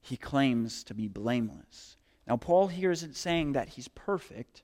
he 0.00 0.16
claims 0.16 0.82
to 0.84 0.94
be 0.94 1.06
blameless. 1.06 1.96
Now, 2.26 2.36
Paul 2.36 2.66
here 2.68 2.90
isn't 2.90 3.14
saying 3.14 3.52
that 3.52 3.68
he's 3.68 3.86
perfect, 3.88 4.62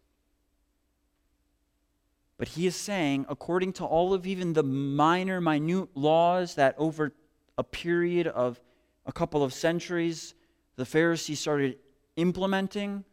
but 2.38 2.49
he 2.49 2.66
is 2.66 2.75
saying, 2.75 3.26
according 3.28 3.75
to 3.75 3.85
all 3.85 4.14
of 4.14 4.26
even 4.26 4.54
the 4.54 4.64
minor, 4.64 5.40
minute 5.40 5.90
laws 5.95 6.57
that 6.57 6.75
over 6.78 7.12
a 7.59 7.62
period 7.62 8.26
of 8.26 8.61
a 9.07 9.12
couple 9.12 9.45
of 9.45 9.52
centuries 9.52 10.35
the 10.76 10.87
Pharisees 10.87 11.38
started 11.38 11.78
implementing. 12.16 13.04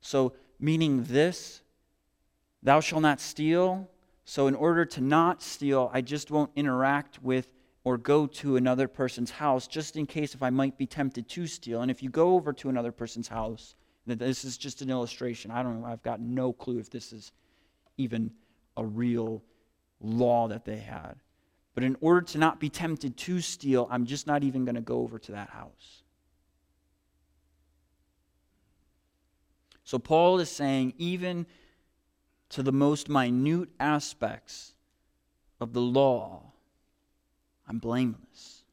So, 0.00 0.34
meaning 0.58 1.04
this, 1.04 1.62
thou 2.62 2.80
shalt 2.80 3.02
not 3.02 3.20
steal. 3.20 3.90
So, 4.30 4.46
in 4.46 4.54
order 4.54 4.84
to 4.84 5.00
not 5.00 5.42
steal, 5.42 5.90
I 5.92 6.02
just 6.02 6.30
won't 6.30 6.52
interact 6.54 7.20
with 7.20 7.48
or 7.82 7.98
go 7.98 8.28
to 8.28 8.54
another 8.54 8.86
person's 8.86 9.32
house 9.32 9.66
just 9.66 9.96
in 9.96 10.06
case 10.06 10.36
if 10.36 10.42
I 10.44 10.50
might 10.50 10.78
be 10.78 10.86
tempted 10.86 11.28
to 11.30 11.48
steal. 11.48 11.82
And 11.82 11.90
if 11.90 12.00
you 12.00 12.10
go 12.10 12.36
over 12.36 12.52
to 12.52 12.68
another 12.68 12.92
person's 12.92 13.26
house, 13.26 13.74
this 14.06 14.44
is 14.44 14.56
just 14.56 14.82
an 14.82 14.88
illustration. 14.88 15.50
I 15.50 15.64
don't 15.64 15.80
know, 15.80 15.86
I've 15.88 16.04
got 16.04 16.20
no 16.20 16.52
clue 16.52 16.78
if 16.78 16.90
this 16.90 17.12
is 17.12 17.32
even 17.96 18.30
a 18.76 18.86
real 18.86 19.42
law 20.00 20.46
that 20.46 20.64
they 20.64 20.78
had. 20.78 21.16
But 21.74 21.82
in 21.82 21.96
order 22.00 22.20
to 22.20 22.38
not 22.38 22.60
be 22.60 22.68
tempted 22.68 23.16
to 23.16 23.40
steal, 23.40 23.88
I'm 23.90 24.06
just 24.06 24.28
not 24.28 24.44
even 24.44 24.64
going 24.64 24.76
to 24.76 24.80
go 24.80 25.00
over 25.00 25.18
to 25.18 25.32
that 25.32 25.50
house. 25.50 26.04
So 29.82 29.98
Paul 29.98 30.38
is 30.38 30.48
saying, 30.50 30.94
even 30.98 31.46
to 32.50 32.62
the 32.62 32.72
most 32.72 33.08
minute 33.08 33.68
aspects 33.78 34.74
of 35.60 35.72
the 35.72 35.80
law, 35.80 36.42
I'm 37.68 37.78
blameless. 37.78 38.64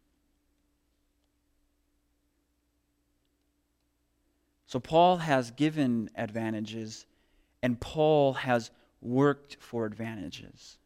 So 4.65 4.79
Paul 4.79 5.17
has 5.17 5.51
given 5.51 6.09
advantages, 6.15 7.05
and 7.63 7.79
Paul 7.79 8.33
has 8.33 8.71
worked 9.01 9.57
for 9.59 9.85
advantages, 9.85 10.77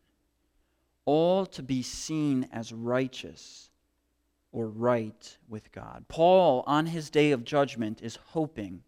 all 1.05 1.45
to 1.47 1.63
be 1.63 1.81
seen 1.81 2.47
as 2.51 2.71
righteous 2.71 3.69
or 4.51 4.67
right 4.67 5.37
with 5.47 5.71
God. 5.71 6.05
Paul, 6.09 6.63
on 6.67 6.85
his 6.87 7.09
day 7.09 7.31
of 7.31 7.43
judgment, 7.43 8.01
is 8.01 8.17
hoping 8.17 8.83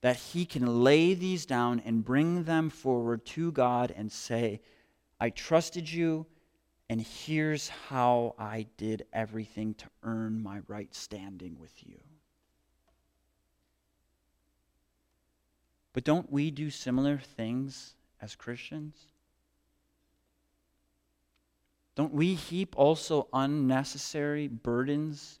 that 0.00 0.16
he 0.16 0.44
can 0.44 0.84
lay 0.84 1.14
these 1.14 1.44
down 1.44 1.82
and 1.84 2.04
bring 2.04 2.44
them 2.44 2.70
forward 2.70 3.24
to 3.26 3.50
God 3.52 3.92
and 3.96 4.10
say, 4.10 4.60
I 5.20 5.30
trusted 5.30 5.90
you, 5.90 6.26
and 6.88 7.00
here's 7.00 7.68
how 7.68 8.34
I 8.38 8.66
did 8.76 9.06
everything 9.12 9.74
to 9.74 9.86
earn 10.02 10.42
my 10.42 10.60
right 10.68 10.94
standing 10.94 11.58
with 11.58 11.72
you. 11.84 11.98
But 15.92 16.04
don't 16.04 16.30
we 16.30 16.50
do 16.52 16.70
similar 16.70 17.18
things 17.18 17.94
as 18.22 18.36
Christians? 18.36 18.94
Don't 21.96 22.14
we 22.14 22.34
heap 22.34 22.78
also 22.78 23.26
unnecessary 23.32 24.46
burdens 24.46 25.40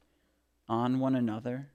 on 0.68 0.98
one 0.98 1.14
another? 1.14 1.68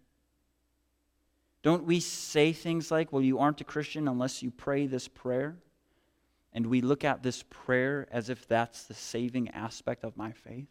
Don't 1.63 1.85
we 1.85 2.01
say 2.01 2.51
things 2.51 2.91
like, 2.91 3.11
well, 3.11 3.21
you 3.21 3.39
aren't 3.39 3.61
a 3.61 3.63
Christian 3.63 4.07
unless 4.07 4.43
you 4.43 4.51
pray 4.51 4.85
this 4.85 5.07
prayer? 5.07 5.55
And 6.51 6.67
we 6.67 6.81
look 6.81 7.03
at 7.03 7.23
this 7.23 7.43
prayer 7.49 8.05
as 8.11 8.29
if 8.29 8.47
that's 8.47 8.83
the 8.83 8.93
saving 8.93 9.49
aspect 9.51 10.03
of 10.03 10.15
my 10.15 10.33
faith? 10.33 10.67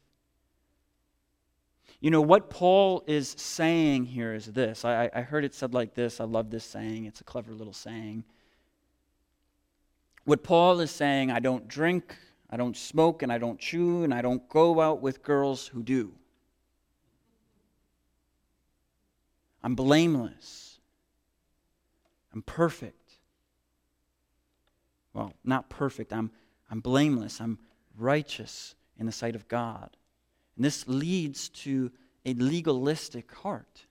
You 2.01 2.11
know, 2.11 2.21
what 2.21 2.51
Paul 2.51 3.03
is 3.07 3.35
saying 3.39 4.05
here 4.05 4.35
is 4.35 4.47
this. 4.47 4.85
I, 4.85 5.11
I 5.15 5.23
heard 5.23 5.45
it 5.45 5.55
said 5.55 5.73
like 5.73 5.95
this. 5.95 6.21
I 6.21 6.25
love 6.25 6.51
this 6.51 6.65
saying, 6.65 7.07
it's 7.07 7.21
a 7.21 7.25
clever 7.25 7.53
little 7.53 7.73
saying. 7.73 8.25
What 10.25 10.45
Paul 10.45 10.81
is 10.81 10.91
saying, 10.91 11.31
I 11.31 11.41
don't 11.41 11.67
drink, 11.67 12.17
I 12.51 12.57
don't 12.57 12.77
smoke, 12.77 13.23
and 13.23 13.33
I 13.33 13.39
don't 13.39 13.59
chew, 13.59 14.05
and 14.05 14.13
I 14.13 14.21
don't 14.21 14.47
go 14.49 14.81
out 14.81 15.01
with 15.01 15.23
girls 15.23 15.67
who 15.67 15.83
do. 15.83 16.13
I'm 19.63 19.75
blameless. 19.75 20.72
I'm 22.33 22.43
perfect. 22.43 23.19
Well, 25.13 25.35
not 25.45 25.69
perfect. 25.69 26.13
I'm, 26.13 26.31
I'm 26.71 26.81
blameless. 26.81 27.41
I'm 27.41 27.59
righteous 27.99 28.75
in 28.99 29.07
the 29.07 29.13
sight 29.13 29.35
of 29.35 29.49
God. 29.49 29.97
And 30.57 30.65
this 30.65 30.87
leads 30.89 31.49
to 31.51 31.91
a 32.25 32.35
legalistic 32.35 33.33
heart. 33.33 33.87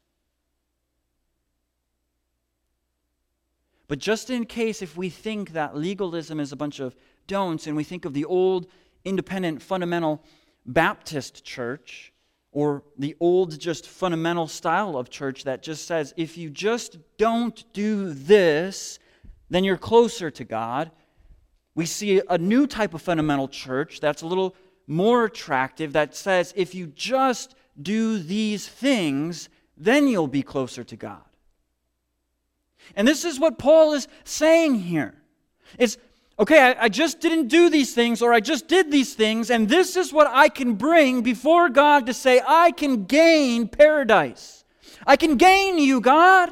But 3.87 3.99
just 3.99 4.29
in 4.29 4.45
case, 4.45 4.81
if 4.81 4.95
we 4.95 5.09
think 5.09 5.51
that 5.51 5.75
legalism 5.75 6.39
is 6.39 6.51
a 6.51 6.55
bunch 6.55 6.79
of 6.79 6.95
don'ts 7.27 7.67
and 7.67 7.75
we 7.75 7.83
think 7.83 8.05
of 8.05 8.13
the 8.13 8.25
old 8.25 8.67
independent 9.03 9.61
fundamental 9.61 10.23
Baptist 10.65 11.43
church, 11.43 12.13
or 12.51 12.83
the 12.97 13.15
old, 13.19 13.57
just 13.59 13.87
fundamental 13.87 14.47
style 14.47 14.97
of 14.97 15.09
church 15.09 15.45
that 15.45 15.63
just 15.63 15.87
says, 15.87 16.13
if 16.17 16.37
you 16.37 16.49
just 16.49 16.97
don't 17.17 17.63
do 17.73 18.13
this, 18.13 18.99
then 19.49 19.63
you're 19.63 19.77
closer 19.77 20.29
to 20.31 20.43
God. 20.43 20.91
We 21.75 21.85
see 21.85 22.21
a 22.29 22.37
new 22.37 22.67
type 22.67 22.93
of 22.93 23.01
fundamental 23.01 23.47
church 23.47 23.99
that's 24.01 24.21
a 24.21 24.27
little 24.27 24.55
more 24.87 25.25
attractive 25.25 25.93
that 25.93 26.15
says, 26.15 26.53
if 26.57 26.75
you 26.75 26.87
just 26.87 27.55
do 27.81 28.19
these 28.19 28.67
things, 28.67 29.47
then 29.77 30.07
you'll 30.07 30.27
be 30.27 30.43
closer 30.43 30.83
to 30.83 30.95
God. 30.97 31.23
And 32.95 33.07
this 33.07 33.23
is 33.23 33.39
what 33.39 33.57
Paul 33.57 33.93
is 33.93 34.07
saying 34.25 34.75
here. 34.75 35.15
It's 35.77 35.97
okay, 36.41 36.59
I, 36.59 36.85
I, 36.85 36.89
just 36.89 37.19
didn't 37.19 37.49
do 37.49 37.69
these 37.69 37.93
things, 37.93 38.21
or 38.23 38.33
I 38.33 38.39
just 38.39 38.67
did 38.67 38.91
these 38.91 39.13
things, 39.13 39.51
and 39.51 39.69
this 39.69 39.95
is 39.95 40.11
what 40.11 40.25
I 40.25 40.49
can 40.49 40.73
bring 40.73 41.21
before 41.21 41.69
God 41.69 42.07
to 42.07 42.13
say, 42.15 42.41
I 42.45 42.71
can 42.71 43.05
gain 43.05 43.67
paradise. 43.67 44.65
I 45.05 45.17
can 45.17 45.37
gain 45.37 45.77
you, 45.77 46.01
God. 46.01 46.49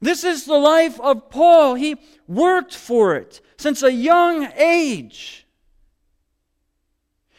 This 0.00 0.24
is 0.24 0.46
the 0.46 0.56
life 0.56 0.98
of 0.98 1.28
Paul. 1.28 1.74
He 1.74 1.96
worked 2.26 2.74
for 2.74 3.16
it 3.16 3.42
since 3.58 3.82
a 3.82 3.92
young 3.92 4.48
age. 4.56 5.46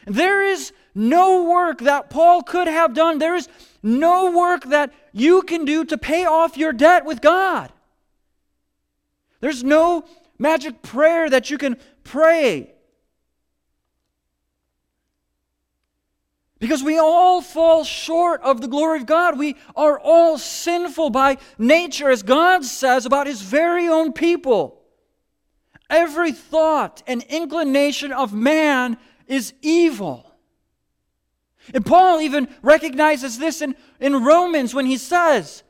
There 0.06 0.44
is 0.46 0.72
no 0.94 1.42
work 1.44 1.80
that 1.80 2.08
Paul 2.08 2.42
could 2.42 2.68
have 2.68 2.94
done. 2.94 3.18
There 3.18 3.34
is 3.34 3.48
no 3.82 4.30
work 4.30 4.64
that 4.66 4.92
you 5.12 5.42
can 5.42 5.64
do 5.64 5.84
to 5.86 5.98
pay 5.98 6.24
off 6.24 6.56
your 6.56 6.72
debt 6.72 7.04
with 7.04 7.20
God. 7.20 7.72
There's 9.40 9.64
no 9.64 10.04
magic 10.40 10.82
prayer 10.82 11.30
that 11.30 11.50
you 11.50 11.58
can 11.58 11.76
pray. 12.02 12.72
Because 16.58 16.82
we 16.82 16.98
all 16.98 17.40
fall 17.40 17.84
short 17.84 18.42
of 18.42 18.60
the 18.60 18.68
glory 18.68 19.00
of 19.00 19.06
God. 19.06 19.38
We 19.38 19.56
are 19.76 19.98
all 19.98 20.36
sinful 20.36 21.10
by 21.10 21.38
nature, 21.58 22.10
as 22.10 22.22
God 22.22 22.64
says 22.64 23.06
about 23.06 23.26
His 23.26 23.40
very 23.40 23.88
own 23.88 24.12
people. 24.12 24.82
every 25.90 26.32
thought 26.32 27.02
and 27.06 27.22
inclination 27.24 28.12
of 28.12 28.32
man 28.32 28.96
is 29.26 29.52
evil. 29.60 30.32
And 31.74 31.84
Paul 31.84 32.20
even 32.20 32.48
recognizes 32.62 33.38
this 33.38 33.60
in, 33.60 33.76
in 34.00 34.24
Romans 34.24 34.74
when 34.74 34.86
he 34.86 34.96
says, 34.96 35.62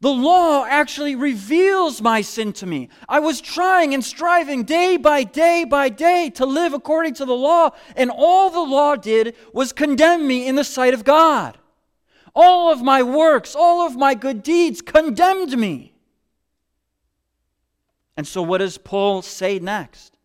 The 0.00 0.10
law 0.10 0.66
actually 0.66 1.14
reveals 1.14 2.02
my 2.02 2.20
sin 2.20 2.52
to 2.54 2.66
me. 2.66 2.90
I 3.08 3.20
was 3.20 3.40
trying 3.40 3.94
and 3.94 4.04
striving 4.04 4.64
day 4.64 4.96
by 4.96 5.24
day 5.24 5.64
by 5.64 5.88
day 5.88 6.30
to 6.34 6.44
live 6.44 6.74
according 6.74 7.14
to 7.14 7.24
the 7.24 7.34
law, 7.34 7.70
and 7.96 8.10
all 8.10 8.50
the 8.50 8.60
law 8.60 8.96
did 8.96 9.34
was 9.52 9.72
condemn 9.72 10.26
me 10.26 10.46
in 10.46 10.56
the 10.56 10.64
sight 10.64 10.92
of 10.94 11.04
God. 11.04 11.56
All 12.34 12.70
of 12.70 12.82
my 12.82 13.02
works, 13.02 13.54
all 13.54 13.86
of 13.86 13.96
my 13.96 14.14
good 14.14 14.42
deeds 14.42 14.82
condemned 14.82 15.56
me. 15.56 15.94
And 18.16 18.26
so, 18.26 18.42
what 18.42 18.58
does 18.58 18.78
Paul 18.78 19.22
say 19.22 19.58
next? 19.58 20.16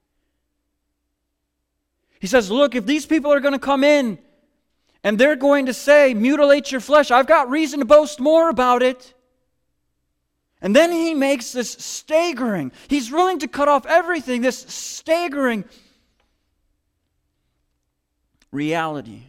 He 2.20 2.28
says, 2.28 2.52
Look, 2.52 2.76
if 2.76 2.86
these 2.86 3.06
people 3.06 3.32
are 3.32 3.40
going 3.40 3.54
to 3.54 3.60
come 3.60 3.84
in 3.84 4.20
and 5.04 5.18
they're 5.18 5.36
going 5.36 5.68
to 5.68 5.74
say, 5.74 6.14
mutilate 6.14 6.72
your 6.72 6.82
flesh, 6.82 7.12
I've 7.12 7.28
got 7.28 7.50
reason 7.50 7.80
to 7.80 7.86
boast 7.86 8.20
more 8.20 8.50
about 8.50 8.84
it. 8.84 9.14
And 10.62 10.76
then 10.76 10.92
he 10.92 11.14
makes 11.14 11.54
this 11.54 11.72
staggering, 11.72 12.72
he's 12.90 13.12
willing 13.12 13.40
to 13.40 13.48
cut 13.48 13.68
off 13.68 13.86
everything, 13.86 14.42
this 14.42 14.60
staggering 14.60 15.64
reality. 18.52 19.24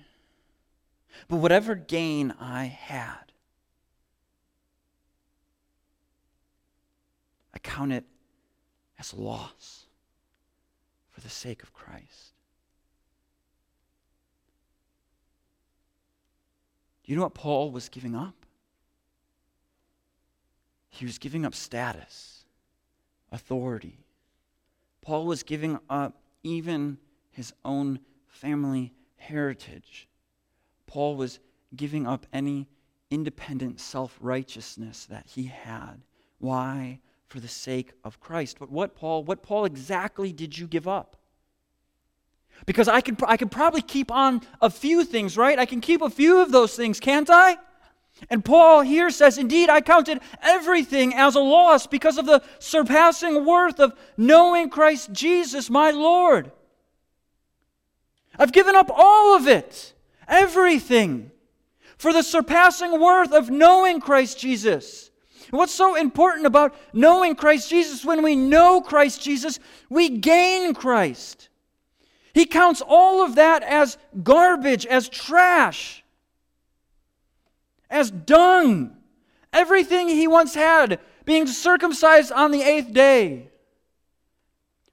But 1.29 1.37
whatever 1.37 1.77
gain 1.77 2.35
I 2.41 2.65
had, 2.65 3.33
I 7.55 7.59
count 7.61 7.93
it 7.93 8.05
as 8.99 9.15
loss 9.15 9.87
for 11.11 11.21
the 11.21 11.29
sake 11.29 11.63
of 11.63 11.73
Christ. 11.73 12.35
You 17.05 17.15
know 17.15 17.23
what 17.23 17.35
Paul 17.35 17.71
was 17.71 17.89
giving 17.89 18.17
up? 18.17 18.40
He 20.91 21.07
was 21.07 21.19
giving 21.19 21.47
up 21.47 21.55
status, 21.55 22.45
authority. 23.33 23.99
Paul 25.01 25.25
was 25.25 25.43
giving 25.43 25.79
up 25.89 26.21
even 26.43 26.99
his 27.31 27.53
own 27.65 28.01
family 28.27 28.93
heritage. 29.17 30.09
Paul 30.87 31.17
was 31.17 31.39
giving 31.75 32.07
up 32.07 32.27
any 32.33 32.69
independent 33.11 33.81
self 33.81 34.17
righteousness 34.21 35.07
that 35.07 35.27
he 35.27 35.45
had. 35.45 36.03
Why? 36.39 37.01
For 37.29 37.39
the 37.39 37.49
sake 37.49 37.93
of 38.05 38.19
Christ. 38.19 38.59
But 38.59 38.71
what, 38.71 38.97
Paul, 38.97 39.23
what 39.23 39.43
Paul 39.43 39.65
exactly 39.65 40.33
did 40.33 40.59
you 40.59 40.67
give 40.67 40.89
up? 40.89 41.17
Because 42.67 42.89
I 42.89 43.01
could, 43.01 43.17
I 43.27 43.37
can 43.37 43.49
probably 43.49 43.83
keep 43.83 44.11
on 44.11 44.43
a 44.61 44.69
few 44.69 45.05
things, 45.05 45.37
right? 45.37 45.59
I 45.59 45.65
can 45.65 45.81
keep 45.81 46.03
a 46.03 46.11
few 46.11 46.41
of 46.41 46.51
those 46.51 46.75
things, 46.75 46.99
can't 46.99 47.31
I? 47.31 47.57
And 48.29 48.45
Paul 48.45 48.83
here 48.83 49.11
says, 49.11 49.39
Indeed, 49.39 49.71
I 49.71 49.81
counted 49.81 50.21
everything 50.43 51.15
as 51.15 51.35
a 51.35 51.41
loss 51.41 51.87
because 51.87 52.19
of 52.19 52.27
the 52.27 52.43
surpassing 52.59 53.45
worth 53.45 53.81
of 53.81 53.97
knowing 54.17 54.69
Christ 54.69 55.13
Jesus, 55.13 55.71
my 55.71 55.91
Lord. 55.91 56.53
I've 58.39 58.53
given 58.53 58.75
up 58.75 58.91
all 58.95 59.37
of 59.37 59.49
it, 59.49 59.95
everything, 60.29 61.31
for 61.97 62.13
the 62.13 62.23
surpassing 62.23 63.01
worth 63.01 63.33
of 63.33 63.51
knowing 63.51 64.01
Christ 64.01 64.39
Jesus. 64.39 65.11
What's 65.51 65.75
so 65.75 65.97
important 65.97 66.47
about 66.47 66.75
knowing 66.93 67.35
Christ 67.35 67.69
Jesus? 67.69 68.05
When 68.05 68.23
we 68.23 68.37
know 68.37 68.81
Christ 68.81 69.23
Jesus, 69.23 69.59
we 69.89 70.09
gain 70.09 70.75
Christ. 70.75 71.49
He 72.33 72.47
counts 72.47 72.81
all 72.81 73.23
of 73.23 73.35
that 73.35 73.63
as 73.63 73.99
garbage, 74.23 74.87
as 74.87 75.09
trash, 75.09 76.05
as 77.91 78.11
dung. 78.11 78.97
Everything 79.53 80.09
he 80.09 80.29
once 80.29 80.55
had, 80.55 81.01
being 81.25 81.47
circumcised 81.47 82.31
on 82.31 82.53
the 82.53 82.63
eighth 82.63 82.93
day, 82.93 83.51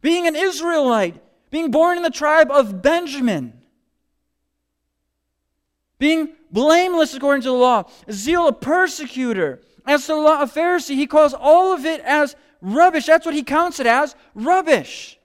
being 0.02 0.28
an 0.28 0.36
Israelite, 0.36 1.22
being 1.52 1.72
born 1.72 1.98
in 1.98 2.04
the 2.04 2.10
tribe 2.10 2.52
of 2.52 2.82
Benjamin, 2.82 3.62
being 6.00 6.30
blameless 6.52 7.14
according 7.14 7.44
to 7.44 7.50
the 7.50 7.54
law, 7.54 7.84
a 8.08 8.14
zeal 8.14 8.48
a 8.48 8.54
persecutor. 8.54 9.62
As 9.86 10.02
to 10.06 10.14
the 10.14 10.20
law 10.20 10.42
of 10.42 10.54
Pharisee, 10.54 10.96
he 10.96 11.08
calls 11.08 11.34
all 11.34 11.74
of 11.74 11.86
it 11.86 12.02
as 12.02 12.36
rubbish. 12.62 13.06
That's 13.06 13.26
what 13.26 13.36
he 13.36 13.44
counts 13.44 13.80
it 13.80 13.88
as 13.88 14.16
rubbish. 14.36 15.18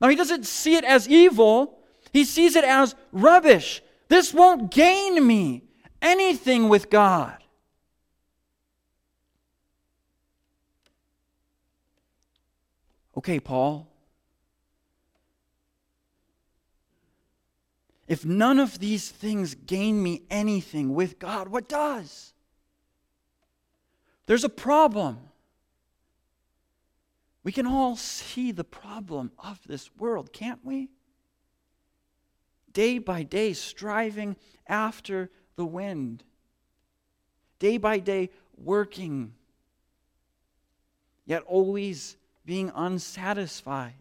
Now, 0.00 0.08
he 0.08 0.16
doesn't 0.16 0.46
see 0.46 0.76
it 0.76 0.84
as 0.84 1.08
evil, 1.08 1.78
he 2.12 2.24
sees 2.24 2.56
it 2.56 2.64
as 2.64 2.94
rubbish. 3.12 3.82
This 4.08 4.34
won't 4.34 4.70
gain 4.70 5.26
me 5.26 5.65
anything 6.00 6.68
with 6.68 6.90
God. 6.90 7.42
Okay, 13.16 13.40
Paul. 13.40 13.88
If 18.06 18.24
none 18.24 18.58
of 18.58 18.78
these 18.78 19.10
things 19.10 19.54
gain 19.54 20.02
me 20.02 20.22
anything 20.30 20.94
with 20.94 21.18
God, 21.18 21.48
what 21.48 21.68
does? 21.68 22.34
There's 24.26 24.44
a 24.44 24.48
problem. 24.48 25.18
We 27.42 27.52
can 27.52 27.66
all 27.66 27.96
see 27.96 28.52
the 28.52 28.64
problem 28.64 29.32
of 29.38 29.60
this 29.66 29.90
world, 29.96 30.32
can't 30.32 30.64
we? 30.64 30.90
Day 32.72 32.98
by 32.98 33.22
day, 33.22 33.52
striving 33.54 34.36
after 34.66 35.30
the 35.56 35.66
wind. 35.66 36.22
Day 37.58 37.78
by 37.78 37.98
day, 37.98 38.30
working, 38.56 39.32
yet 41.24 41.42
always 41.46 42.16
being 42.44 42.70
unsatisfied. 42.74 43.94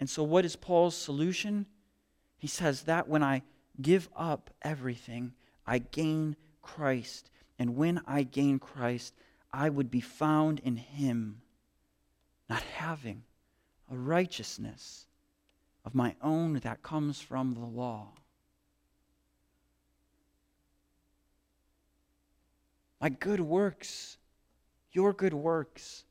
And 0.00 0.10
so, 0.10 0.22
what 0.22 0.44
is 0.44 0.56
Paul's 0.56 0.96
solution? 0.96 1.66
He 2.38 2.46
says 2.46 2.82
that 2.82 3.08
when 3.08 3.22
I 3.22 3.42
give 3.80 4.08
up 4.16 4.50
everything, 4.62 5.32
I 5.66 5.78
gain 5.78 6.36
Christ. 6.62 7.30
And 7.58 7.76
when 7.76 8.02
I 8.06 8.22
gain 8.22 8.58
Christ, 8.58 9.14
I 9.52 9.70
would 9.70 9.90
be 9.90 10.00
found 10.00 10.60
in 10.60 10.76
Him 10.76 11.40
not 12.48 12.62
having 12.62 13.22
a 13.90 13.96
righteousness 13.96 15.06
of 15.84 15.94
my 15.94 16.14
own 16.20 16.54
that 16.54 16.82
comes 16.82 17.20
from 17.20 17.54
the 17.54 17.64
law. 17.64 18.08
My 23.00 23.08
good 23.08 23.40
works, 23.40 24.18
your 24.92 25.12
good 25.12 25.34
works, 25.34 26.04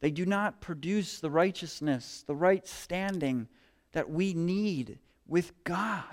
they 0.00 0.10
do 0.10 0.26
not 0.26 0.60
produce 0.60 1.20
the 1.20 1.30
righteousness, 1.30 2.24
the 2.26 2.36
right 2.36 2.66
standing 2.66 3.48
that 3.92 4.10
we 4.10 4.34
need 4.34 4.98
with 5.26 5.52
God. 5.64 6.04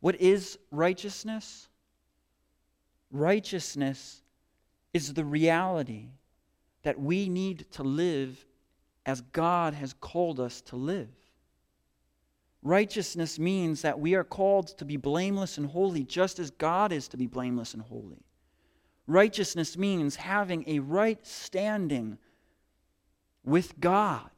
What 0.00 0.20
is 0.20 0.58
righteousness? 0.70 1.68
Righteousness 3.10 4.22
is 4.94 5.12
the 5.12 5.24
reality 5.24 6.08
that 6.82 6.98
we 6.98 7.28
need 7.28 7.66
to 7.72 7.82
live 7.82 8.46
as 9.04 9.20
God 9.20 9.74
has 9.74 9.92
called 9.92 10.40
us 10.40 10.60
to 10.62 10.76
live. 10.76 11.08
Righteousness 12.62 13.38
means 13.38 13.82
that 13.82 13.98
we 13.98 14.14
are 14.14 14.24
called 14.24 14.68
to 14.78 14.84
be 14.84 14.96
blameless 14.96 15.56
and 15.56 15.66
holy 15.66 16.04
just 16.04 16.38
as 16.38 16.50
God 16.50 16.92
is 16.92 17.08
to 17.08 17.16
be 17.16 17.26
blameless 17.26 17.72
and 17.72 17.82
holy. 17.82 18.22
Righteousness 19.06 19.78
means 19.78 20.16
having 20.16 20.64
a 20.66 20.78
right 20.80 21.26
standing 21.26 22.18
with 23.44 23.80
God. 23.80 24.30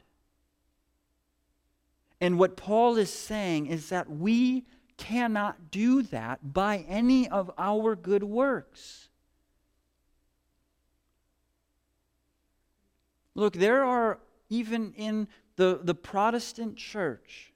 And 2.20 2.38
what 2.38 2.56
Paul 2.56 2.96
is 2.96 3.12
saying 3.12 3.66
is 3.66 3.88
that 3.88 4.08
we 4.08 4.64
cannot 4.96 5.72
do 5.72 6.02
that 6.04 6.52
by 6.52 6.84
any 6.88 7.28
of 7.28 7.50
our 7.58 7.96
good 7.96 8.22
works. 8.22 9.08
Look, 13.34 13.54
there 13.54 13.82
are, 13.82 14.20
even 14.48 14.92
in 14.92 15.26
the, 15.56 15.80
the 15.82 15.94
Protestant 15.94 16.76
church, 16.76 17.51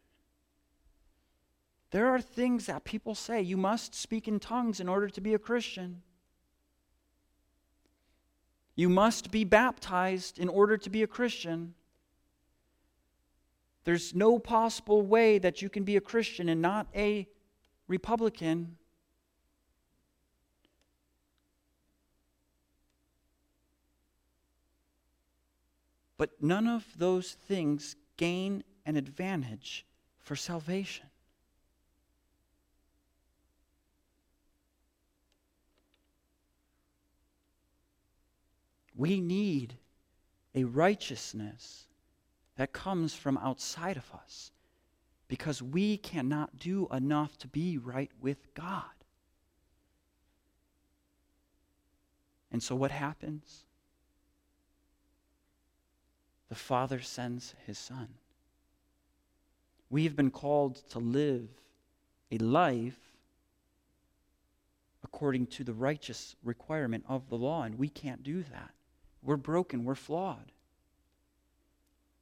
there 1.90 2.08
are 2.08 2.20
things 2.20 2.66
that 2.66 2.84
people 2.84 3.14
say 3.14 3.40
you 3.40 3.56
must 3.56 3.94
speak 3.94 4.26
in 4.26 4.40
tongues 4.40 4.80
in 4.80 4.88
order 4.88 5.08
to 5.08 5.20
be 5.20 5.34
a 5.34 5.38
Christian. 5.38 6.02
You 8.74 8.88
must 8.88 9.30
be 9.30 9.44
baptized 9.44 10.38
in 10.38 10.48
order 10.48 10.76
to 10.76 10.90
be 10.90 11.02
a 11.02 11.06
Christian. 11.06 11.74
There's 13.84 14.14
no 14.14 14.38
possible 14.38 15.00
way 15.00 15.38
that 15.38 15.62
you 15.62 15.68
can 15.68 15.84
be 15.84 15.96
a 15.96 16.00
Christian 16.00 16.48
and 16.48 16.60
not 16.60 16.88
a 16.94 17.26
Republican. 17.88 18.76
But 26.18 26.30
none 26.42 26.66
of 26.66 26.84
those 26.98 27.32
things 27.32 27.94
gain 28.16 28.64
an 28.84 28.96
advantage 28.96 29.86
for 30.18 30.34
salvation. 30.34 31.06
We 38.96 39.20
need 39.20 39.74
a 40.54 40.64
righteousness 40.64 41.86
that 42.56 42.72
comes 42.72 43.14
from 43.14 43.36
outside 43.38 43.96
of 43.96 44.10
us 44.12 44.50
because 45.28 45.62
we 45.62 45.98
cannot 45.98 46.58
do 46.58 46.88
enough 46.90 47.36
to 47.38 47.48
be 47.48 47.76
right 47.78 48.10
with 48.20 48.54
God. 48.54 48.84
And 52.50 52.62
so 52.62 52.74
what 52.74 52.90
happens? 52.90 53.64
The 56.48 56.54
Father 56.54 57.00
sends 57.00 57.54
His 57.66 57.76
Son. 57.76 58.08
We 59.90 60.04
have 60.04 60.16
been 60.16 60.30
called 60.30 60.76
to 60.90 60.98
live 60.98 61.48
a 62.30 62.38
life 62.38 62.98
according 65.04 65.46
to 65.46 65.64
the 65.64 65.74
righteous 65.74 66.34
requirement 66.42 67.04
of 67.08 67.28
the 67.28 67.36
law, 67.36 67.62
and 67.62 67.78
we 67.78 67.88
can't 67.88 68.22
do 68.22 68.42
that. 68.44 68.75
We're 69.26 69.36
broken, 69.36 69.84
we're 69.84 69.96
flawed. 69.96 70.52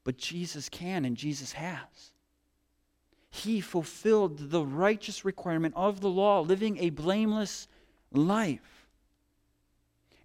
But 0.04 0.16
Jesus 0.16 0.68
can, 0.68 1.04
and 1.04 1.16
Jesus 1.16 1.52
has. 1.52 2.12
He 3.30 3.60
fulfilled 3.60 4.50
the 4.50 4.64
righteous 4.64 5.24
requirement 5.24 5.74
of 5.76 6.00
the 6.00 6.08
law, 6.08 6.40
living 6.40 6.78
a 6.78 6.90
blameless 6.90 7.68
life. 8.10 8.88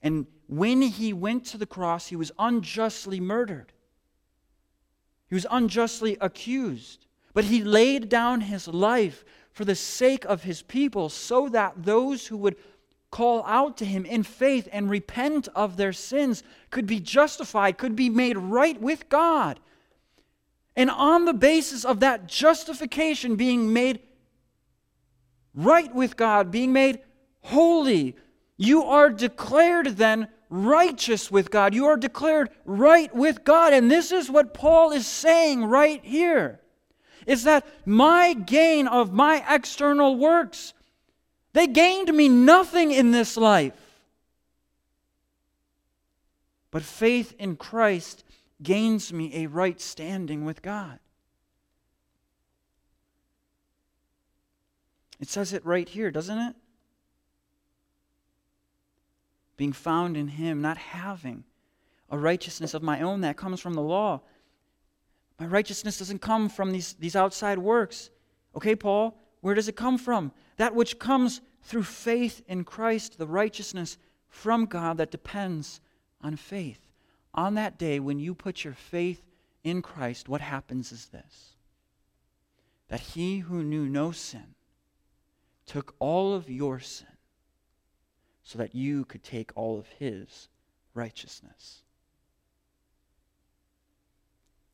And 0.02 0.26
when 0.48 0.82
he 0.82 1.12
went 1.12 1.46
to 1.48 1.58
the 1.58 1.66
cross, 1.66 2.08
he 2.08 2.16
was 2.16 2.32
unjustly 2.40 3.20
murdered. 3.20 3.74
He 5.28 5.36
was 5.36 5.46
unjustly 5.52 6.18
accused. 6.22 7.08
But 7.34 7.46
he 7.46 7.64
laid 7.64 8.08
down 8.10 8.42
his 8.42 8.68
life 8.68 9.26
for 9.52 9.66
the 9.66 9.76
sake 9.76 10.24
of 10.26 10.44
his 10.44 10.62
people 10.62 11.10
so 11.10 11.50
that 11.50 11.84
those 11.84 12.28
who 12.28 12.38
would 12.38 12.56
call 13.12 13.44
out 13.46 13.78
to 13.78 13.86
him 13.86 14.06
in 14.06 14.24
faith 14.24 14.68
and 14.72 14.90
repent 14.90 15.48
of 15.56 15.78
their 15.78 15.94
sins 15.94 16.44
could 16.70 16.86
be 16.86 17.00
justified, 17.00 17.78
could 17.78 17.96
be 17.96 18.10
made 18.10 18.38
right 18.38 18.80
with 18.80 19.10
God. 19.10 19.60
And 20.76 20.90
on 20.90 21.26
the 21.26 21.34
basis 21.34 21.84
of 21.84 22.00
that 22.02 22.28
justification 22.28 23.36
being 23.36 23.74
made 23.74 24.00
right 25.54 25.94
with 25.94 26.16
God, 26.16 26.52
being 26.52 26.72
made 26.72 27.00
holy, 27.42 28.16
you 28.58 28.84
are 28.84 29.10
declared 29.10 29.98
then 29.98 30.28
righteous 30.50 31.32
with 31.32 31.52
God. 31.52 31.74
You 31.74 31.86
are 31.88 31.98
declared 31.98 32.50
right 32.66 33.14
with 33.14 33.44
God. 33.44 33.74
And 33.74 33.90
this 33.90 34.12
is 34.12 34.30
what 34.30 34.54
Paul 34.54 34.92
is 34.92 35.08
saying 35.08 35.66
right 35.66 36.04
here. 36.04 36.60
Is 37.26 37.44
that 37.44 37.68
my 37.86 38.34
gain 38.34 38.88
of 38.88 39.14
my 39.14 39.44
external 39.48 40.18
works 40.18 40.74
they 41.54 41.68
gained 41.68 42.14
me 42.14 42.30
nothing 42.30 42.92
in 42.92 43.12
this 43.12 43.38
life. 43.38 43.74
But 46.72 46.84
faith 46.84 47.34
in 47.40 47.56
Christ 47.56 48.24
gains 48.62 49.12
me 49.12 49.44
a 49.44 49.48
right 49.48 49.80
standing 49.80 50.46
with 50.46 50.62
God. 50.62 51.00
It 55.20 55.28
says 55.28 55.54
it 55.54 55.66
right 55.66 55.88
here, 55.88 56.12
doesn't 56.12 56.38
it? 56.38 56.56
Being 59.58 59.74
found 59.74 60.16
in 60.16 60.28
Him, 60.28 60.62
not 60.62 60.78
having 60.78 61.44
a 62.10 62.18
righteousness 62.18 62.74
of 62.74 62.82
my 62.82 63.02
own 63.02 63.22
that 63.22 63.38
comes 63.38 63.60
from 63.60 63.74
the 63.74 63.82
law. 63.82 64.22
My 65.40 65.46
righteousness 65.46 65.98
doesn't 66.00 66.22
come 66.22 66.50
from 66.50 66.72
these, 66.72 66.94
these 66.94 67.16
outside 67.16 67.58
works. 67.58 68.10
Okay, 68.56 68.76
Paul, 68.76 69.18
where 69.42 69.56
does 69.56 69.68
it 69.68 69.76
come 69.76 69.98
from? 69.98 70.32
That 70.60 70.76
which 70.76 71.00
comes 71.00 71.40
through 71.64 71.84
faith 71.84 72.42
in 72.46 72.66
Christ, 72.66 73.18
the 73.18 73.26
righteousness 73.26 73.98
from 74.28 74.66
God 74.66 74.98
that 74.98 75.10
depends 75.10 75.80
on 76.22 76.36
faith. 76.36 76.92
On 77.34 77.54
that 77.54 77.78
day, 77.80 78.02
when 78.02 78.20
you 78.20 78.36
put 78.36 78.66
your 78.66 78.74
faith 78.74 79.26
in 79.64 79.82
Christ, 79.82 80.28
what 80.28 80.42
happens 80.42 80.92
is 80.92 81.08
this 81.08 81.54
that 82.90 83.00
he 83.00 83.40
who 83.40 83.64
knew 83.64 83.88
no 83.88 84.12
sin 84.12 84.56
took 85.66 85.96
all 85.98 86.34
of 86.34 86.50
your 86.50 86.80
sin 86.80 87.08
so 88.44 88.58
that 88.58 88.76
you 88.76 89.06
could 89.06 89.24
take 89.24 89.52
all 89.56 89.80
of 89.80 89.88
his 89.88 90.50
righteousness. 90.94 91.84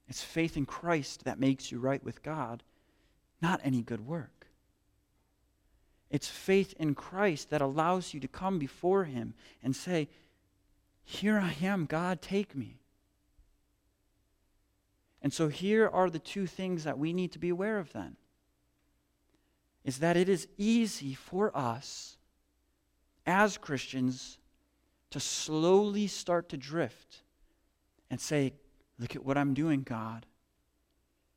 It's 0.08 0.24
faith 0.24 0.58
in 0.58 0.66
Christ 0.66 1.26
that 1.26 1.40
makes 1.40 1.72
you 1.72 1.78
right 1.78 2.04
with 2.04 2.24
God, 2.24 2.64
not 3.40 3.62
any 3.64 3.84
good 3.84 4.02
work. 4.02 4.35
It's 6.16 6.30
faith 6.30 6.74
in 6.80 6.96
Christ 6.96 7.50
that 7.50 7.60
allows 7.60 8.14
you 8.14 8.22
to 8.22 8.28
come 8.30 8.58
before 8.58 9.04
Him 9.04 9.34
and 9.62 9.76
say, 9.76 10.08
Here 11.04 11.38
I 11.38 11.54
am, 11.62 11.86
God, 11.86 12.22
take 12.22 12.56
me. 12.56 12.80
And 15.22 15.34
so 15.34 15.50
here 15.50 15.90
are 15.90 16.10
the 16.10 16.20
two 16.20 16.48
things 16.48 16.86
that 16.86 16.98
we 16.98 17.12
need 17.12 17.34
to 17.34 17.40
be 17.40 17.50
aware 17.50 17.80
of 17.80 17.92
then. 17.92 18.16
Is 19.84 19.98
that 19.98 20.16
it 20.16 20.30
is 20.30 20.48
easy 20.58 21.14
for 21.14 21.52
us 21.54 22.16
as 23.26 23.58
Christians 23.58 24.38
to 25.10 25.20
slowly 25.20 26.08
start 26.08 26.48
to 26.48 26.56
drift 26.56 27.24
and 28.10 28.22
say, 28.22 28.54
Look 29.00 29.18
at 29.18 29.26
what 29.26 29.38
I'm 29.38 29.54
doing, 29.54 29.84
God. 29.84 30.26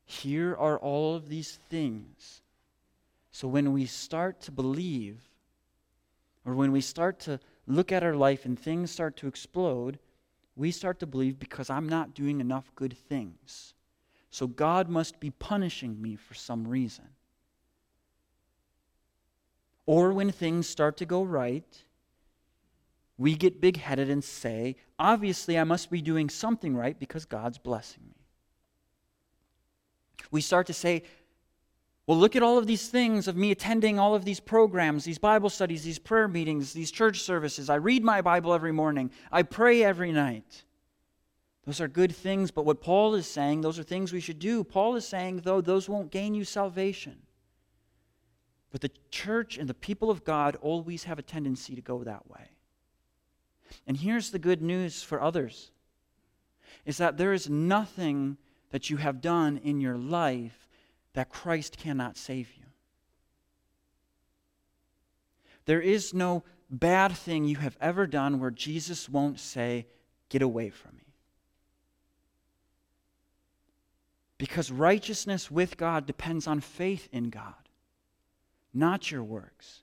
Here 0.04 0.54
are 0.54 0.78
all 0.78 1.16
of 1.16 1.28
these 1.28 1.58
things 1.68 2.42
so 3.38 3.46
when 3.46 3.72
we 3.72 3.86
start 3.86 4.40
to 4.40 4.50
believe, 4.50 5.22
or 6.44 6.56
when 6.56 6.72
we 6.72 6.80
start 6.80 7.20
to 7.20 7.38
look 7.68 7.92
at 7.92 8.02
our 8.02 8.16
life 8.16 8.44
and 8.44 8.58
things 8.58 8.90
start 8.90 9.16
to 9.18 9.28
explode, 9.28 10.00
we 10.56 10.72
start 10.72 10.98
to 10.98 11.06
believe 11.06 11.38
because 11.38 11.70
I'm 11.70 11.88
not 11.88 12.14
doing 12.14 12.40
enough 12.40 12.72
good 12.74 12.98
things. 12.98 13.74
So 14.28 14.48
God 14.48 14.88
must 14.88 15.20
be 15.20 15.30
punishing 15.30 16.02
me 16.02 16.16
for 16.16 16.34
some 16.34 16.66
reason. 16.66 17.04
Or 19.86 20.12
when 20.12 20.32
things 20.32 20.68
start 20.68 20.96
to 20.96 21.06
go 21.06 21.22
right, 21.22 21.84
we 23.18 23.36
get 23.36 23.60
big 23.60 23.76
headed 23.76 24.10
and 24.10 24.24
say, 24.24 24.74
obviously, 24.98 25.56
I 25.56 25.62
must 25.62 25.92
be 25.92 26.02
doing 26.02 26.28
something 26.28 26.74
right 26.74 26.98
because 26.98 27.24
God's 27.24 27.58
blessing 27.58 28.02
me. 28.04 28.16
We 30.32 30.40
start 30.40 30.66
to 30.66 30.74
say, 30.74 31.04
well, 32.08 32.16
look 32.16 32.34
at 32.36 32.42
all 32.42 32.56
of 32.56 32.66
these 32.66 32.88
things 32.88 33.28
of 33.28 33.36
me 33.36 33.50
attending 33.50 33.98
all 33.98 34.14
of 34.14 34.24
these 34.24 34.40
programs, 34.40 35.04
these 35.04 35.18
Bible 35.18 35.50
studies, 35.50 35.84
these 35.84 35.98
prayer 35.98 36.26
meetings, 36.26 36.72
these 36.72 36.90
church 36.90 37.20
services. 37.20 37.68
I 37.68 37.74
read 37.74 38.02
my 38.02 38.22
Bible 38.22 38.54
every 38.54 38.72
morning, 38.72 39.10
I 39.30 39.42
pray 39.42 39.84
every 39.84 40.10
night. 40.10 40.64
Those 41.66 41.82
are 41.82 41.86
good 41.86 42.16
things, 42.16 42.50
but 42.50 42.64
what 42.64 42.80
Paul 42.80 43.14
is 43.14 43.26
saying, 43.26 43.60
those 43.60 43.78
are 43.78 43.82
things 43.82 44.10
we 44.10 44.20
should 44.20 44.38
do. 44.38 44.64
Paul 44.64 44.96
is 44.96 45.06
saying, 45.06 45.42
though, 45.44 45.60
those 45.60 45.86
won't 45.86 46.10
gain 46.10 46.32
you 46.32 46.46
salvation. 46.46 47.18
But 48.70 48.80
the 48.80 48.90
church 49.10 49.58
and 49.58 49.68
the 49.68 49.74
people 49.74 50.10
of 50.10 50.24
God 50.24 50.56
always 50.62 51.04
have 51.04 51.18
a 51.18 51.22
tendency 51.22 51.74
to 51.74 51.82
go 51.82 52.04
that 52.04 52.30
way. 52.30 52.48
And 53.86 53.98
here's 53.98 54.30
the 54.30 54.38
good 54.38 54.62
news 54.62 55.02
for 55.02 55.20
others 55.20 55.72
is 56.86 56.96
that 56.96 57.18
there 57.18 57.34
is 57.34 57.50
nothing 57.50 58.38
that 58.70 58.88
you 58.88 58.96
have 58.96 59.20
done 59.20 59.60
in 59.62 59.78
your 59.78 59.98
life 59.98 60.67
that 61.18 61.30
Christ 61.30 61.76
cannot 61.76 62.16
save 62.16 62.48
you. 62.56 62.62
There 65.64 65.80
is 65.80 66.14
no 66.14 66.44
bad 66.70 67.10
thing 67.10 67.44
you 67.44 67.56
have 67.56 67.76
ever 67.80 68.06
done 68.06 68.38
where 68.38 68.52
Jesus 68.52 69.08
won't 69.08 69.40
say, 69.40 69.88
Get 70.28 70.42
away 70.42 70.70
from 70.70 70.94
me. 70.94 71.12
Because 74.36 74.70
righteousness 74.70 75.50
with 75.50 75.76
God 75.76 76.06
depends 76.06 76.46
on 76.46 76.60
faith 76.60 77.08
in 77.10 77.30
God, 77.30 77.68
not 78.72 79.10
your 79.10 79.24
works. 79.24 79.80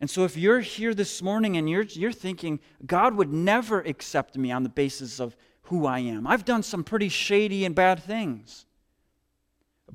And 0.00 0.08
so, 0.08 0.24
if 0.24 0.34
you're 0.34 0.60
here 0.60 0.94
this 0.94 1.20
morning 1.20 1.58
and 1.58 1.68
you're, 1.68 1.82
you're 1.82 2.10
thinking, 2.10 2.58
God 2.86 3.16
would 3.16 3.34
never 3.34 3.82
accept 3.82 4.38
me 4.38 4.50
on 4.50 4.62
the 4.62 4.70
basis 4.70 5.20
of 5.20 5.36
who 5.64 5.84
I 5.84 5.98
am, 5.98 6.26
I've 6.26 6.46
done 6.46 6.62
some 6.62 6.84
pretty 6.84 7.10
shady 7.10 7.66
and 7.66 7.74
bad 7.74 8.02
things. 8.02 8.64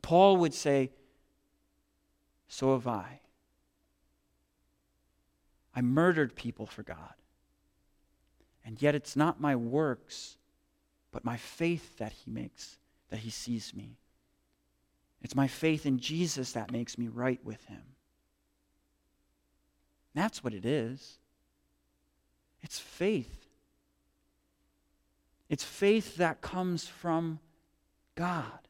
Paul 0.01 0.37
would 0.37 0.53
say, 0.53 0.91
So 2.47 2.73
have 2.73 2.87
I. 2.87 3.21
I 5.75 5.81
murdered 5.81 6.35
people 6.35 6.65
for 6.65 6.83
God. 6.83 7.13
And 8.65 8.81
yet 8.81 8.95
it's 8.95 9.15
not 9.15 9.41
my 9.41 9.55
works, 9.55 10.37
but 11.11 11.25
my 11.25 11.37
faith 11.37 11.97
that 11.97 12.11
he 12.11 12.29
makes, 12.29 12.77
that 13.09 13.19
he 13.21 13.29
sees 13.29 13.73
me. 13.73 13.97
It's 15.21 15.35
my 15.35 15.47
faith 15.47 15.85
in 15.85 15.99
Jesus 15.99 16.53
that 16.53 16.71
makes 16.71 16.97
me 16.97 17.07
right 17.07 17.43
with 17.43 17.65
him. 17.65 17.81
That's 20.13 20.43
what 20.43 20.53
it 20.53 20.65
is. 20.65 21.17
It's 22.61 22.79
faith. 22.79 23.47
It's 25.49 25.63
faith 25.63 26.17
that 26.17 26.41
comes 26.41 26.87
from 26.87 27.39
God. 28.15 28.68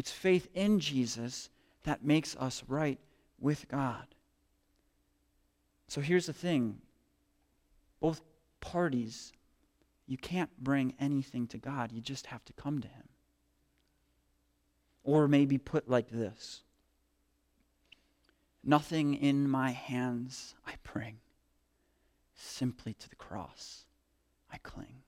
It's 0.00 0.10
faith 0.10 0.48
in 0.54 0.80
Jesus 0.80 1.50
that 1.84 2.02
makes 2.02 2.34
us 2.36 2.64
right 2.66 2.98
with 3.38 3.68
God. 3.68 4.06
So 5.88 6.00
here's 6.00 6.24
the 6.24 6.32
thing 6.32 6.78
both 8.00 8.22
parties, 8.60 9.30
you 10.06 10.16
can't 10.16 10.48
bring 10.58 10.94
anything 10.98 11.46
to 11.48 11.58
God, 11.58 11.92
you 11.92 12.00
just 12.00 12.28
have 12.28 12.42
to 12.46 12.54
come 12.54 12.80
to 12.80 12.88
Him. 12.88 13.10
Or 15.04 15.28
maybe 15.28 15.58
put 15.58 15.86
like 15.86 16.08
this 16.08 16.62
Nothing 18.64 19.12
in 19.12 19.50
my 19.50 19.72
hands 19.72 20.54
I 20.66 20.76
bring, 20.82 21.18
simply 22.34 22.94
to 22.94 23.08
the 23.10 23.16
cross 23.16 23.84
I 24.50 24.56
cling. 24.56 25.02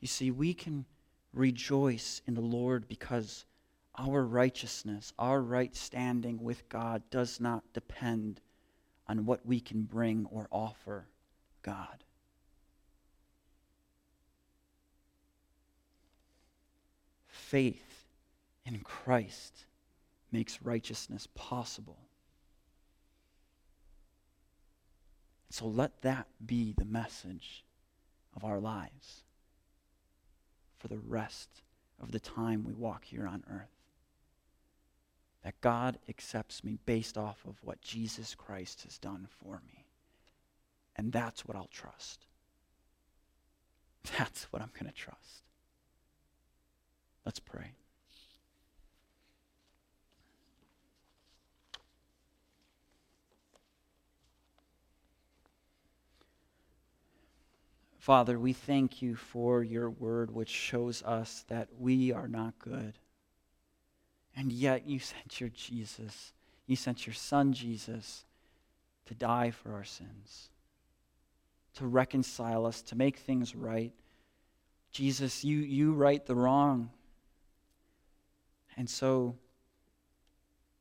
You 0.00 0.08
see, 0.08 0.30
we 0.30 0.52
can 0.52 0.84
rejoice 1.32 2.22
in 2.26 2.34
the 2.34 2.40
Lord 2.40 2.88
because 2.88 3.44
our 3.96 4.24
righteousness, 4.24 5.12
our 5.18 5.40
right 5.40 5.74
standing 5.74 6.42
with 6.42 6.68
God, 6.68 7.02
does 7.10 7.40
not 7.40 7.64
depend 7.72 8.40
on 9.06 9.26
what 9.26 9.44
we 9.44 9.60
can 9.60 9.82
bring 9.82 10.26
or 10.30 10.46
offer 10.52 11.06
God. 11.62 12.04
Faith 17.26 18.04
in 18.64 18.80
Christ 18.80 19.64
makes 20.30 20.62
righteousness 20.62 21.26
possible. 21.34 21.98
So 25.50 25.66
let 25.66 26.02
that 26.02 26.26
be 26.44 26.74
the 26.76 26.84
message 26.84 27.64
of 28.36 28.44
our 28.44 28.60
lives 28.60 29.24
for 30.78 30.88
the 30.88 30.98
rest 30.98 31.62
of 32.00 32.12
the 32.12 32.20
time 32.20 32.64
we 32.64 32.72
walk 32.72 33.04
here 33.04 33.26
on 33.26 33.44
earth. 33.50 33.68
That 35.44 35.60
God 35.60 35.98
accepts 36.08 36.64
me 36.64 36.78
based 36.84 37.16
off 37.16 37.44
of 37.46 37.56
what 37.62 37.80
Jesus 37.80 38.34
Christ 38.34 38.82
has 38.82 38.98
done 38.98 39.28
for 39.30 39.62
me. 39.66 39.86
And 40.96 41.12
that's 41.12 41.44
what 41.46 41.56
I'll 41.56 41.70
trust. 41.72 42.26
That's 44.18 44.44
what 44.44 44.62
I'm 44.62 44.70
going 44.74 44.90
to 44.90 44.92
trust. 44.92 45.42
Let's 47.24 47.40
pray. 47.40 47.72
Father, 58.08 58.38
we 58.38 58.54
thank 58.54 59.02
you 59.02 59.14
for 59.14 59.62
your 59.62 59.90
word, 59.90 60.30
which 60.30 60.48
shows 60.48 61.02
us 61.02 61.44
that 61.48 61.68
we 61.78 62.10
are 62.10 62.26
not 62.26 62.58
good. 62.58 62.94
And 64.34 64.50
yet 64.50 64.88
you 64.88 64.98
sent 64.98 65.38
your 65.38 65.50
Jesus, 65.50 66.32
you 66.66 66.74
sent 66.74 67.06
your 67.06 67.12
son 67.12 67.52
Jesus 67.52 68.24
to 69.04 69.14
die 69.14 69.50
for 69.50 69.74
our 69.74 69.84
sins, 69.84 70.48
to 71.74 71.86
reconcile 71.86 72.64
us, 72.64 72.80
to 72.80 72.96
make 72.96 73.18
things 73.18 73.54
right. 73.54 73.92
Jesus, 74.90 75.44
you, 75.44 75.58
you 75.58 75.92
right 75.92 76.24
the 76.24 76.34
wrong. 76.34 76.88
And 78.78 78.88
so 78.88 79.36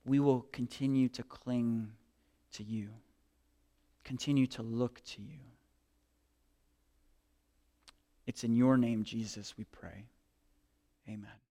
we 0.06 0.22
will 0.22 0.46
continue 0.54 1.10
to 1.10 1.24
cling 1.24 1.92
to 2.54 2.64
you, 2.64 2.88
continue 4.06 4.48
to 4.48 4.62
look 4.62 5.04
to 5.08 5.22
you. 5.22 5.40
It's 8.28 8.44
in 8.44 8.54
your 8.54 8.78
name, 8.78 9.06
Jesus, 9.06 9.56
we 9.58 9.64
pray. 9.64 10.06
Amen. 11.08 11.40